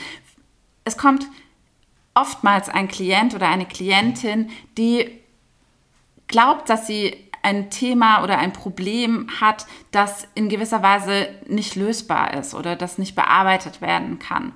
Es 0.85 0.97
kommt 0.97 1.27
oftmals 2.15 2.69
ein 2.69 2.89
Klient 2.89 3.35
oder 3.35 3.49
eine 3.49 3.67
Klientin, 3.67 4.51
die 4.79 5.21
glaubt, 6.27 6.69
dass 6.69 6.87
sie 6.87 7.15
ein 7.43 7.71
Thema 7.71 8.25
oder 8.25 8.39
ein 8.39 8.53
Problem 8.53 9.29
hat, 9.41 9.67
das 9.93 10.27
in 10.35 10.49
gewisser 10.49 10.83
Weise 10.83 11.29
nicht 11.47 11.77
lösbar 11.77 12.35
ist 12.35 12.55
oder 12.55 12.75
das 12.75 12.99
nicht 12.99 13.15
bearbeitet 13.15 13.81
werden 13.81 14.19
kann. 14.19 14.53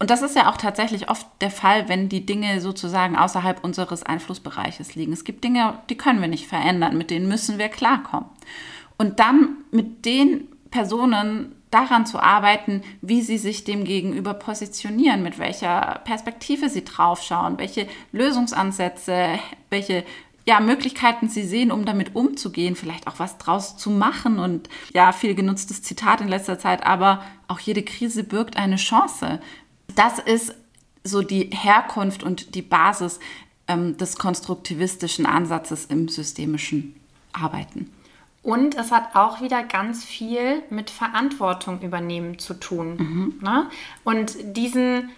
Und 0.00 0.10
das 0.10 0.22
ist 0.22 0.36
ja 0.36 0.50
auch 0.50 0.56
tatsächlich 0.56 1.08
oft 1.10 1.26
der 1.40 1.50
Fall, 1.50 1.88
wenn 1.88 2.08
die 2.08 2.26
Dinge 2.26 2.60
sozusagen 2.60 3.16
außerhalb 3.16 3.64
unseres 3.64 4.02
Einflussbereiches 4.02 4.94
liegen. 4.94 5.12
Es 5.12 5.24
gibt 5.24 5.42
Dinge, 5.42 5.80
die 5.88 5.96
können 5.96 6.20
wir 6.20 6.28
nicht 6.28 6.46
verändern, 6.46 6.98
mit 6.98 7.10
denen 7.10 7.28
müssen 7.28 7.58
wir 7.58 7.68
klarkommen. 7.68 8.28
Und 8.96 9.18
dann 9.20 9.56
mit 9.70 10.04
den 10.04 10.48
Personen 10.70 11.54
daran 11.70 12.06
zu 12.06 12.18
arbeiten, 12.18 12.82
wie 13.02 13.22
sie 13.22 13.38
sich 13.38 13.64
dem 13.64 13.84
gegenüber 13.84 14.34
positionieren, 14.34 15.22
mit 15.22 15.38
welcher 15.38 16.00
Perspektive 16.04 16.68
sie 16.68 16.84
draufschauen, 16.84 17.58
welche 17.58 17.86
Lösungsansätze, 18.12 19.38
welche 19.70 20.04
ja, 20.46 20.60
Möglichkeiten 20.60 21.28
sie 21.28 21.42
sehen, 21.42 21.70
um 21.70 21.84
damit 21.84 22.16
umzugehen, 22.16 22.74
vielleicht 22.74 23.06
auch 23.06 23.18
was 23.18 23.36
draus 23.36 23.76
zu 23.76 23.90
machen 23.90 24.38
und 24.38 24.70
ja, 24.94 25.12
viel 25.12 25.34
genutztes 25.34 25.82
Zitat 25.82 26.22
in 26.22 26.28
letzter 26.28 26.58
Zeit, 26.58 26.86
aber 26.86 27.22
auch 27.48 27.60
jede 27.60 27.82
Krise 27.82 28.24
birgt 28.24 28.56
eine 28.56 28.76
Chance. 28.76 29.40
Das 29.94 30.18
ist 30.18 30.54
so 31.04 31.20
die 31.20 31.50
Herkunft 31.52 32.22
und 32.22 32.54
die 32.54 32.62
Basis 32.62 33.20
ähm, 33.66 33.98
des 33.98 34.16
konstruktivistischen 34.16 35.26
Ansatzes 35.26 35.84
im 35.84 36.08
systemischen 36.08 36.94
Arbeiten. 37.32 37.90
Und 38.42 38.76
es 38.76 38.92
hat 38.92 39.14
auch 39.14 39.40
wieder 39.40 39.62
ganz 39.62 40.04
viel 40.04 40.62
mit 40.70 40.90
Verantwortung 40.90 41.80
übernehmen 41.82 42.38
zu 42.38 42.54
tun. 42.54 42.96
Mhm. 42.96 43.40
Ne? 43.42 43.68
Und 44.04 44.36
diesen 44.56 45.10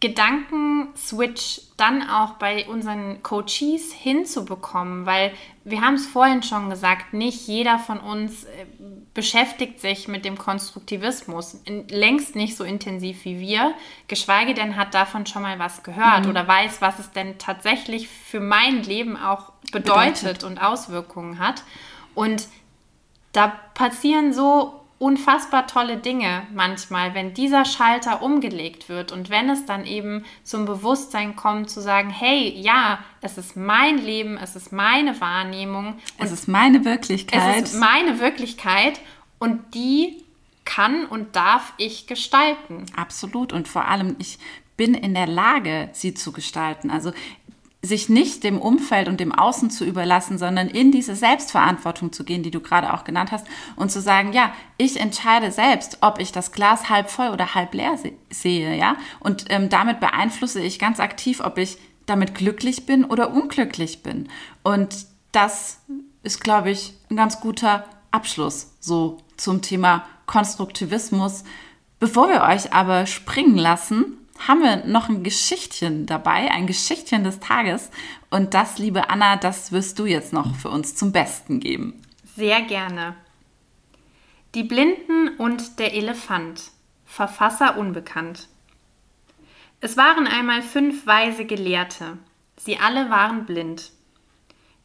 Gedankenswitch 0.00 1.62
dann 1.78 2.08
auch 2.08 2.34
bei 2.34 2.66
unseren 2.68 3.22
Coaches 3.22 3.92
hinzubekommen, 3.92 5.06
weil 5.06 5.32
wir 5.64 5.80
haben 5.80 5.94
es 5.94 6.06
vorhin 6.06 6.42
schon 6.42 6.68
gesagt, 6.68 7.14
nicht 7.14 7.48
jeder 7.48 7.78
von 7.78 7.98
uns 7.98 8.44
äh, 8.44 8.66
beschäftigt 9.14 9.80
sich 9.80 10.06
mit 10.06 10.26
dem 10.26 10.36
Konstruktivismus, 10.36 11.62
längst 11.88 12.36
nicht 12.36 12.56
so 12.56 12.64
intensiv 12.64 13.24
wie 13.24 13.40
wir, 13.40 13.72
geschweige 14.06 14.52
denn 14.52 14.76
hat 14.76 14.92
davon 14.92 15.24
schon 15.24 15.40
mal 15.42 15.58
was 15.58 15.82
gehört 15.82 16.24
mhm. 16.24 16.30
oder 16.30 16.46
weiß, 16.46 16.82
was 16.82 16.98
es 16.98 17.10
denn 17.12 17.38
tatsächlich 17.38 18.06
für 18.06 18.40
mein 18.40 18.82
Leben 18.82 19.16
auch 19.16 19.52
bedeutet, 19.72 20.20
bedeutet. 20.20 20.44
und 20.44 20.58
Auswirkungen 20.58 21.38
hat. 21.38 21.62
Und 22.16 22.48
da 23.32 23.48
passieren 23.74 24.32
so 24.32 24.80
unfassbar 24.98 25.66
tolle 25.66 25.98
Dinge 25.98 26.46
manchmal, 26.54 27.14
wenn 27.14 27.34
dieser 27.34 27.66
Schalter 27.66 28.22
umgelegt 28.22 28.88
wird 28.88 29.12
und 29.12 29.28
wenn 29.28 29.50
es 29.50 29.66
dann 29.66 29.84
eben 29.84 30.24
zum 30.42 30.64
Bewusstsein 30.64 31.36
kommt, 31.36 31.68
zu 31.68 31.82
sagen, 31.82 32.08
hey, 32.08 32.48
ja, 32.58 33.00
es 33.20 33.36
ist 33.36 33.56
mein 33.56 33.98
Leben, 33.98 34.38
es 34.38 34.56
ist 34.56 34.72
meine 34.72 35.20
Wahrnehmung. 35.20 35.98
Es 36.16 36.32
ist 36.32 36.48
meine 36.48 36.86
Wirklichkeit. 36.86 37.62
Es 37.62 37.72
ist 37.72 37.78
meine 37.78 38.18
Wirklichkeit 38.18 38.98
und 39.38 39.74
die 39.74 40.24
kann 40.64 41.04
und 41.04 41.36
darf 41.36 41.74
ich 41.76 42.06
gestalten. 42.06 42.86
Absolut 42.96 43.52
und 43.52 43.68
vor 43.68 43.84
allem, 43.84 44.16
ich 44.18 44.38
bin 44.78 44.94
in 44.94 45.12
der 45.12 45.26
Lage, 45.26 45.90
sie 45.92 46.14
zu 46.14 46.32
gestalten. 46.32 46.90
Also 46.90 47.12
sich 47.86 48.08
nicht 48.08 48.44
dem 48.44 48.60
Umfeld 48.60 49.08
und 49.08 49.18
dem 49.18 49.32
Außen 49.32 49.70
zu 49.70 49.84
überlassen, 49.84 50.36
sondern 50.36 50.68
in 50.68 50.92
diese 50.92 51.16
Selbstverantwortung 51.16 52.12
zu 52.12 52.24
gehen, 52.24 52.42
die 52.42 52.50
du 52.50 52.60
gerade 52.60 52.92
auch 52.92 53.04
genannt 53.04 53.32
hast, 53.32 53.46
und 53.76 53.90
zu 53.90 54.00
sagen, 54.00 54.32
ja, 54.32 54.52
ich 54.76 55.00
entscheide 55.00 55.50
selbst, 55.50 55.98
ob 56.02 56.20
ich 56.20 56.32
das 56.32 56.52
Glas 56.52 56.90
halb 56.90 57.08
voll 57.08 57.28
oder 57.28 57.54
halb 57.54 57.72
leer 57.74 57.96
se 57.96 58.12
sehe, 58.30 58.76
ja, 58.76 58.96
und 59.20 59.46
ähm, 59.48 59.68
damit 59.68 60.00
beeinflusse 60.00 60.60
ich 60.60 60.78
ganz 60.78 61.00
aktiv, 61.00 61.40
ob 61.40 61.56
ich 61.56 61.78
damit 62.04 62.34
glücklich 62.34 62.86
bin 62.86 63.04
oder 63.04 63.32
unglücklich 63.32 64.02
bin. 64.02 64.28
Und 64.62 65.06
das 65.32 65.80
ist, 66.22 66.42
glaube 66.42 66.70
ich, 66.70 66.94
ein 67.10 67.16
ganz 67.16 67.40
guter 67.40 67.84
Abschluss 68.10 68.72
so 68.80 69.18
zum 69.36 69.62
Thema 69.62 70.06
Konstruktivismus. 70.26 71.44
Bevor 71.98 72.28
wir 72.28 72.42
euch 72.42 72.72
aber 72.72 73.06
springen 73.06 73.56
lassen, 73.56 74.18
haben 74.46 74.62
wir 74.62 74.84
noch 74.84 75.08
ein 75.08 75.22
Geschichtchen 75.22 76.06
dabei, 76.06 76.50
ein 76.50 76.66
Geschichtchen 76.66 77.24
des 77.24 77.40
Tages. 77.40 77.90
Und 78.30 78.54
das, 78.54 78.78
liebe 78.78 79.10
Anna, 79.10 79.36
das 79.36 79.72
wirst 79.72 79.98
du 79.98 80.06
jetzt 80.06 80.32
noch 80.32 80.54
für 80.56 80.70
uns 80.70 80.94
zum 80.94 81.12
Besten 81.12 81.60
geben. 81.60 82.02
Sehr 82.36 82.62
gerne. 82.62 83.16
Die 84.54 84.64
Blinden 84.64 85.28
und 85.38 85.78
der 85.78 85.94
Elefant. 85.94 86.70
Verfasser 87.04 87.78
unbekannt. 87.78 88.48
Es 89.80 89.96
waren 89.96 90.26
einmal 90.26 90.62
fünf 90.62 91.06
weise 91.06 91.44
Gelehrte. 91.44 92.18
Sie 92.56 92.78
alle 92.78 93.10
waren 93.10 93.46
blind. 93.46 93.92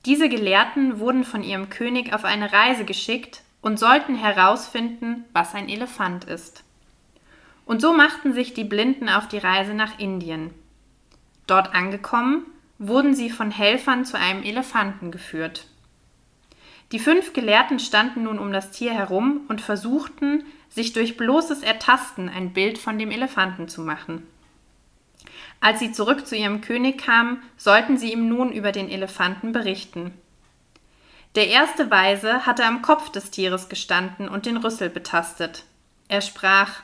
Diese 0.05 0.29
Gelehrten 0.29 0.99
wurden 0.99 1.23
von 1.23 1.43
ihrem 1.43 1.69
König 1.69 2.13
auf 2.13 2.25
eine 2.25 2.51
Reise 2.51 2.85
geschickt 2.85 3.43
und 3.61 3.79
sollten 3.79 4.15
herausfinden, 4.15 5.25
was 5.33 5.53
ein 5.53 5.69
Elefant 5.69 6.25
ist. 6.25 6.63
Und 7.71 7.79
so 7.79 7.93
machten 7.93 8.33
sich 8.33 8.53
die 8.53 8.65
Blinden 8.65 9.07
auf 9.07 9.29
die 9.29 9.37
Reise 9.37 9.73
nach 9.73 9.97
Indien. 9.97 10.53
Dort 11.47 11.73
angekommen, 11.73 12.45
wurden 12.79 13.15
sie 13.15 13.29
von 13.29 13.49
Helfern 13.49 14.03
zu 14.03 14.17
einem 14.17 14.43
Elefanten 14.43 15.09
geführt. 15.09 15.67
Die 16.91 16.99
fünf 16.99 17.31
Gelehrten 17.31 17.79
standen 17.79 18.23
nun 18.23 18.39
um 18.39 18.51
das 18.51 18.71
Tier 18.71 18.91
herum 18.91 19.45
und 19.47 19.61
versuchten, 19.61 20.43
sich 20.67 20.91
durch 20.91 21.15
bloßes 21.15 21.63
Ertasten 21.63 22.27
ein 22.27 22.51
Bild 22.51 22.77
von 22.77 22.99
dem 22.99 23.09
Elefanten 23.09 23.69
zu 23.69 23.79
machen. 23.79 24.27
Als 25.61 25.79
sie 25.79 25.93
zurück 25.93 26.27
zu 26.27 26.35
ihrem 26.35 26.59
König 26.59 26.97
kamen, 26.97 27.41
sollten 27.55 27.97
sie 27.97 28.11
ihm 28.11 28.27
nun 28.27 28.51
über 28.51 28.73
den 28.73 28.89
Elefanten 28.89 29.53
berichten. 29.53 30.13
Der 31.35 31.47
erste 31.47 31.89
Weise 31.89 32.45
hatte 32.45 32.65
am 32.65 32.81
Kopf 32.81 33.11
des 33.11 33.31
Tieres 33.31 33.69
gestanden 33.69 34.27
und 34.27 34.45
den 34.45 34.57
Rüssel 34.57 34.89
betastet. 34.89 35.63
Er 36.09 36.19
sprach 36.19 36.81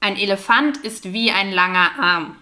Ein 0.00 0.16
Elefant 0.16 0.78
ist 0.78 1.12
wie 1.12 1.30
ein 1.30 1.52
langer 1.52 1.98
Arm. 1.98 2.36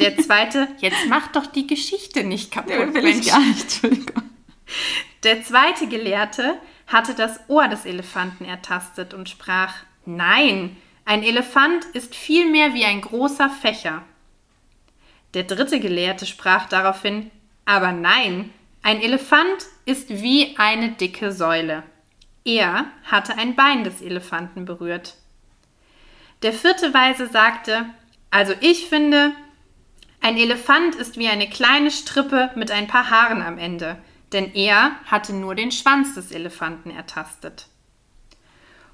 Der 0.00 0.16
zweite, 0.16 0.68
jetzt 0.78 1.06
mach 1.08 1.28
doch 1.28 1.46
die 1.46 1.66
Geschichte 1.66 2.24
nicht 2.24 2.52
kaputt. 2.52 2.94
Ich 3.04 3.28
gar 3.28 3.40
nicht. 3.40 3.80
Der 5.24 5.42
zweite 5.42 5.88
Gelehrte 5.88 6.58
hatte 6.86 7.14
das 7.14 7.40
Ohr 7.48 7.68
des 7.68 7.84
Elefanten 7.84 8.44
ertastet 8.44 9.12
und 9.14 9.28
sprach 9.28 9.74
Nein, 10.04 10.76
ein 11.04 11.22
Elefant 11.22 11.84
ist 11.94 12.14
vielmehr 12.14 12.74
wie 12.74 12.84
ein 12.84 13.00
großer 13.00 13.50
Fächer. 13.50 14.02
Der 15.34 15.42
dritte 15.42 15.80
Gelehrte 15.80 16.26
sprach 16.26 16.68
daraufhin 16.68 17.30
Aber 17.64 17.92
nein, 17.92 18.50
ein 18.82 19.00
Elefant 19.02 19.66
ist 19.84 20.08
wie 20.08 20.56
eine 20.56 20.90
dicke 20.92 21.32
Säule. 21.32 21.82
Er 22.44 22.86
hatte 23.04 23.36
ein 23.36 23.56
Bein 23.56 23.84
des 23.84 24.00
Elefanten 24.00 24.64
berührt. 24.64 25.16
Der 26.42 26.52
vierte 26.52 26.94
Weise 26.94 27.26
sagte, 27.26 27.86
also 28.30 28.52
ich 28.60 28.86
finde, 28.86 29.32
ein 30.20 30.36
Elefant 30.36 30.94
ist 30.94 31.16
wie 31.18 31.28
eine 31.28 31.48
kleine 31.48 31.90
Strippe 31.90 32.50
mit 32.54 32.70
ein 32.70 32.86
paar 32.86 33.10
Haaren 33.10 33.42
am 33.42 33.58
Ende, 33.58 33.96
denn 34.32 34.54
er 34.54 34.92
hatte 35.06 35.32
nur 35.32 35.54
den 35.54 35.72
Schwanz 35.72 36.14
des 36.14 36.30
Elefanten 36.30 36.90
ertastet. 36.90 37.66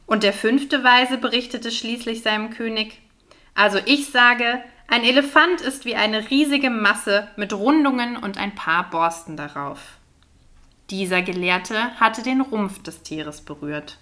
Und 0.07 0.23
der 0.23 0.33
fünfte 0.33 0.85
Weise 0.85 1.19
berichtete 1.19 1.71
schließlich 1.71 2.23
seinem 2.23 2.51
König, 2.51 3.01
also 3.55 3.79
ich 3.85 4.11
sage, 4.11 4.63
ein 4.89 5.03
Elefant 5.03 5.61
ist 5.61 5.85
wie 5.85 5.97
eine 5.97 6.31
riesige 6.31 6.71
Masse 6.71 7.29
mit 7.37 7.53
Rundungen 7.53 8.17
und 8.17 8.37
ein 8.37 8.55
paar 8.55 8.91
Borsten 8.91 9.37
darauf. 9.37 9.81
Dieser 10.91 11.23
Gelehrte 11.23 11.99
hatte 11.99 12.23
den 12.23 12.43
Rumpf 12.43 12.83
des 12.83 13.03
Tieres 13.03 13.41
berührt. 13.41 13.99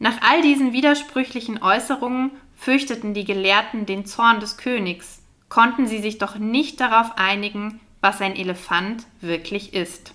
Nach 0.00 0.16
all 0.22 0.40
diesen 0.40 0.72
widersprüchlichen 0.72 1.62
Äußerungen 1.62 2.30
fürchteten 2.56 3.12
die 3.12 3.24
Gelehrten 3.24 3.84
den 3.84 4.06
Zorn 4.06 4.40
des 4.40 4.56
Königs, 4.56 5.22
konnten 5.50 5.86
sie 5.86 5.98
sich 5.98 6.16
doch 6.16 6.36
nicht 6.36 6.80
darauf 6.80 7.18
einigen, 7.18 7.80
was 8.00 8.22
ein 8.22 8.34
Elefant 8.34 9.04
wirklich 9.20 9.74
ist. 9.74 10.14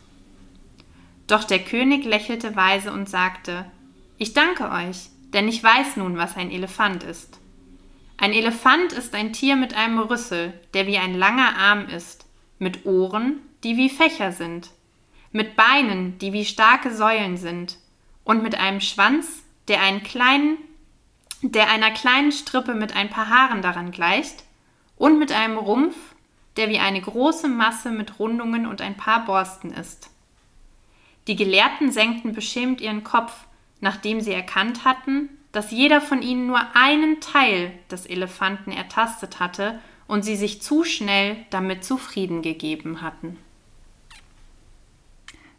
Doch 1.28 1.44
der 1.44 1.60
König 1.60 2.04
lächelte 2.04 2.56
weise 2.56 2.92
und 2.92 3.08
sagte 3.08 3.66
Ich 4.18 4.34
danke 4.34 4.72
euch, 4.72 5.10
denn 5.34 5.48
ich 5.48 5.64
weiß 5.64 5.98
nun, 5.98 6.18
was 6.18 6.36
ein 6.36 6.50
Elefant 6.50 7.04
ist. 7.04 7.40
Ein 8.18 8.34
Elefant 8.34 8.92
ist 8.92 9.14
ein 9.14 9.34
Tier 9.34 9.56
mit 9.56 9.76
einem 9.76 10.00
Rüssel, 10.00 10.60
der 10.74 10.88
wie 10.88 10.98
ein 10.98 11.14
langer 11.14 11.58
Arm 11.58 11.88
ist, 11.90 12.26
mit 12.58 12.88
Ohren, 12.88 13.40
die 13.64 13.78
wie 13.78 13.90
Fächer 13.90 14.32
sind, 14.32 14.72
mit 15.32 15.56
Beinen, 15.56 16.18
die 16.18 16.34
wie 16.34 16.46
starke 16.46 16.96
Säulen 16.96 17.38
sind, 17.38 17.78
und 18.24 18.42
mit 18.42 18.56
einem 18.56 18.82
Schwanz, 18.82 19.45
der 19.68 19.82
einen 19.82 20.04
kleinen, 20.04 20.58
der 21.42 21.70
einer 21.70 21.92
kleinen 21.92 22.32
Strippe 22.32 22.74
mit 22.74 22.96
ein 22.96 23.10
paar 23.10 23.30
Haaren 23.30 23.62
daran 23.62 23.92
gleicht, 23.92 24.44
und 24.98 25.20
mit 25.20 25.32
einem 25.32 25.58
Rumpf, 25.58 25.96
der 26.58 26.70
wie 26.70 26.80
eine 26.80 27.02
große 27.02 27.48
Masse 27.48 27.92
mit 27.92 28.18
Rundungen 28.20 28.66
und 28.66 28.82
ein 28.82 28.96
paar 28.96 29.26
Borsten 29.26 29.74
ist. 29.74 30.10
Die 31.28 31.36
Gelehrten 31.36 31.92
senkten 31.92 32.34
beschämt 32.34 32.82
ihren 32.82 33.04
Kopf, 33.04 33.34
nachdem 33.82 34.22
sie 34.22 34.32
erkannt 34.32 34.86
hatten, 34.86 35.30
dass 35.52 35.72
jeder 35.72 36.02
von 36.02 36.22
ihnen 36.22 36.48
nur 36.48 36.76
einen 36.76 37.20
Teil 37.22 37.72
des 37.90 38.06
Elefanten 38.06 38.72
ertastet 38.72 39.40
hatte 39.40 39.80
und 40.08 40.24
sie 40.24 40.36
sich 40.36 40.62
zu 40.62 40.84
schnell 40.84 41.38
damit 41.50 41.84
zufrieden 41.84 42.42
gegeben 42.42 43.02
hatten. 43.02 43.38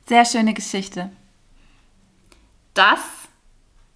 Sehr 0.06 0.24
schöne 0.24 0.54
Geschichte. 0.54 1.10
Das 2.74 3.00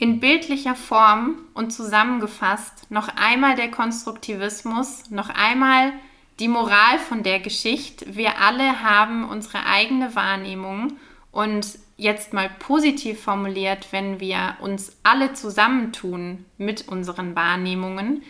in 0.01 0.19
bildlicher 0.19 0.75
Form 0.75 1.37
und 1.53 1.73
zusammengefasst 1.73 2.91
noch 2.91 3.09
einmal 3.17 3.55
der 3.55 3.71
Konstruktivismus, 3.71 5.11
noch 5.11 5.29
einmal 5.29 5.93
die 6.41 6.49
Moral 6.49 6.99
von 6.99 7.23
der 7.23 7.39
Geschichte. 7.39 8.17
Wir 8.17 8.39
alle 8.41 8.83
haben 8.83 9.29
unsere 9.29 9.67
eigene 9.67 10.15
Wahrnehmung 10.17 10.95
und 11.33 11.79
jetzt 11.99 12.33
mal 12.33 12.49
positiv 12.49 13.23
formuliert, 13.23 13.89
wenn 13.91 14.21
wir 14.21 14.57
uns 14.61 14.97
alle 15.03 15.35
zusammentun 15.35 16.47
mit 16.57 16.89
unseren 16.89 17.37
Wahrnehmungen, 17.37 18.23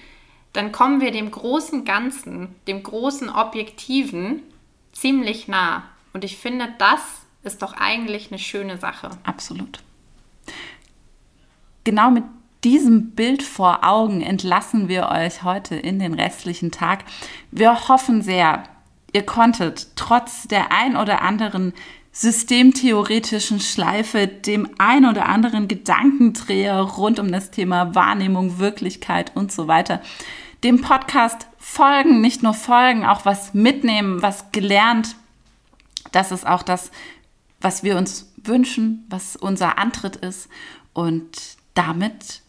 dann 0.52 0.72
kommen 0.72 1.00
wir 1.00 1.12
dem 1.12 1.30
großen 1.30 1.84
Ganzen, 1.84 2.56
dem 2.66 2.82
großen 2.82 3.30
Objektiven 3.30 4.42
ziemlich 4.90 5.46
nah. 5.46 5.84
Und 6.12 6.24
ich 6.24 6.36
finde, 6.36 6.74
das 6.78 7.00
ist 7.44 7.62
doch 7.62 7.74
eigentlich 7.74 8.32
eine 8.32 8.40
schöne 8.40 8.76
Sache. 8.76 9.10
Absolut. 9.22 9.84
Genau 11.84 12.10
mit 12.10 12.24
diesem 12.64 13.12
Bild 13.12 13.42
vor 13.42 13.84
Augen 13.84 14.20
entlassen 14.20 14.88
wir 14.88 15.08
euch 15.08 15.42
heute 15.42 15.76
in 15.76 15.98
den 15.98 16.14
restlichen 16.14 16.70
Tag. 16.70 17.04
Wir 17.50 17.88
hoffen 17.88 18.20
sehr, 18.22 18.64
ihr 19.12 19.24
konntet 19.24 19.96
trotz 19.96 20.46
der 20.46 20.72
ein 20.72 20.96
oder 20.96 21.22
anderen 21.22 21.72
systemtheoretischen 22.12 23.60
Schleife, 23.60 24.26
dem 24.26 24.68
ein 24.78 25.06
oder 25.06 25.26
anderen 25.26 25.68
Gedankendreher 25.68 26.80
rund 26.80 27.18
um 27.18 27.30
das 27.30 27.50
Thema 27.50 27.94
Wahrnehmung, 27.94 28.58
Wirklichkeit 28.58 29.32
und 29.36 29.52
so 29.52 29.68
weiter, 29.68 30.02
dem 30.64 30.82
Podcast 30.82 31.46
folgen, 31.56 32.20
nicht 32.20 32.42
nur 32.42 32.52
folgen, 32.52 33.06
auch 33.06 33.24
was 33.24 33.54
mitnehmen, 33.54 34.20
was 34.22 34.52
gelernt. 34.52 35.16
Das 36.12 36.32
ist 36.32 36.46
auch 36.46 36.62
das, 36.62 36.90
was 37.60 37.82
wir 37.82 37.96
uns 37.96 38.32
wünschen, 38.36 39.06
was 39.08 39.36
unser 39.36 39.78
Antritt 39.78 40.16
ist. 40.16 40.48
Und 40.92 41.56
damit 41.74 42.42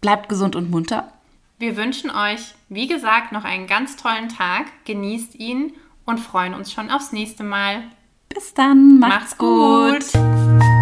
bleibt 0.00 0.28
gesund 0.28 0.56
und 0.56 0.70
munter. 0.70 1.12
Wir 1.58 1.76
wünschen 1.76 2.10
euch, 2.10 2.54
wie 2.68 2.88
gesagt, 2.88 3.32
noch 3.32 3.44
einen 3.44 3.66
ganz 3.66 3.96
tollen 3.96 4.28
Tag. 4.28 4.66
Genießt 4.84 5.36
ihn 5.36 5.74
und 6.04 6.18
freuen 6.18 6.54
uns 6.54 6.72
schon 6.72 6.90
aufs 6.90 7.12
nächste 7.12 7.44
Mal. 7.44 7.84
Bis 8.28 8.54
dann. 8.54 8.98
Macht's, 8.98 9.36
macht's 9.36 9.38
gut. 9.38 10.12
gut. 10.12 10.81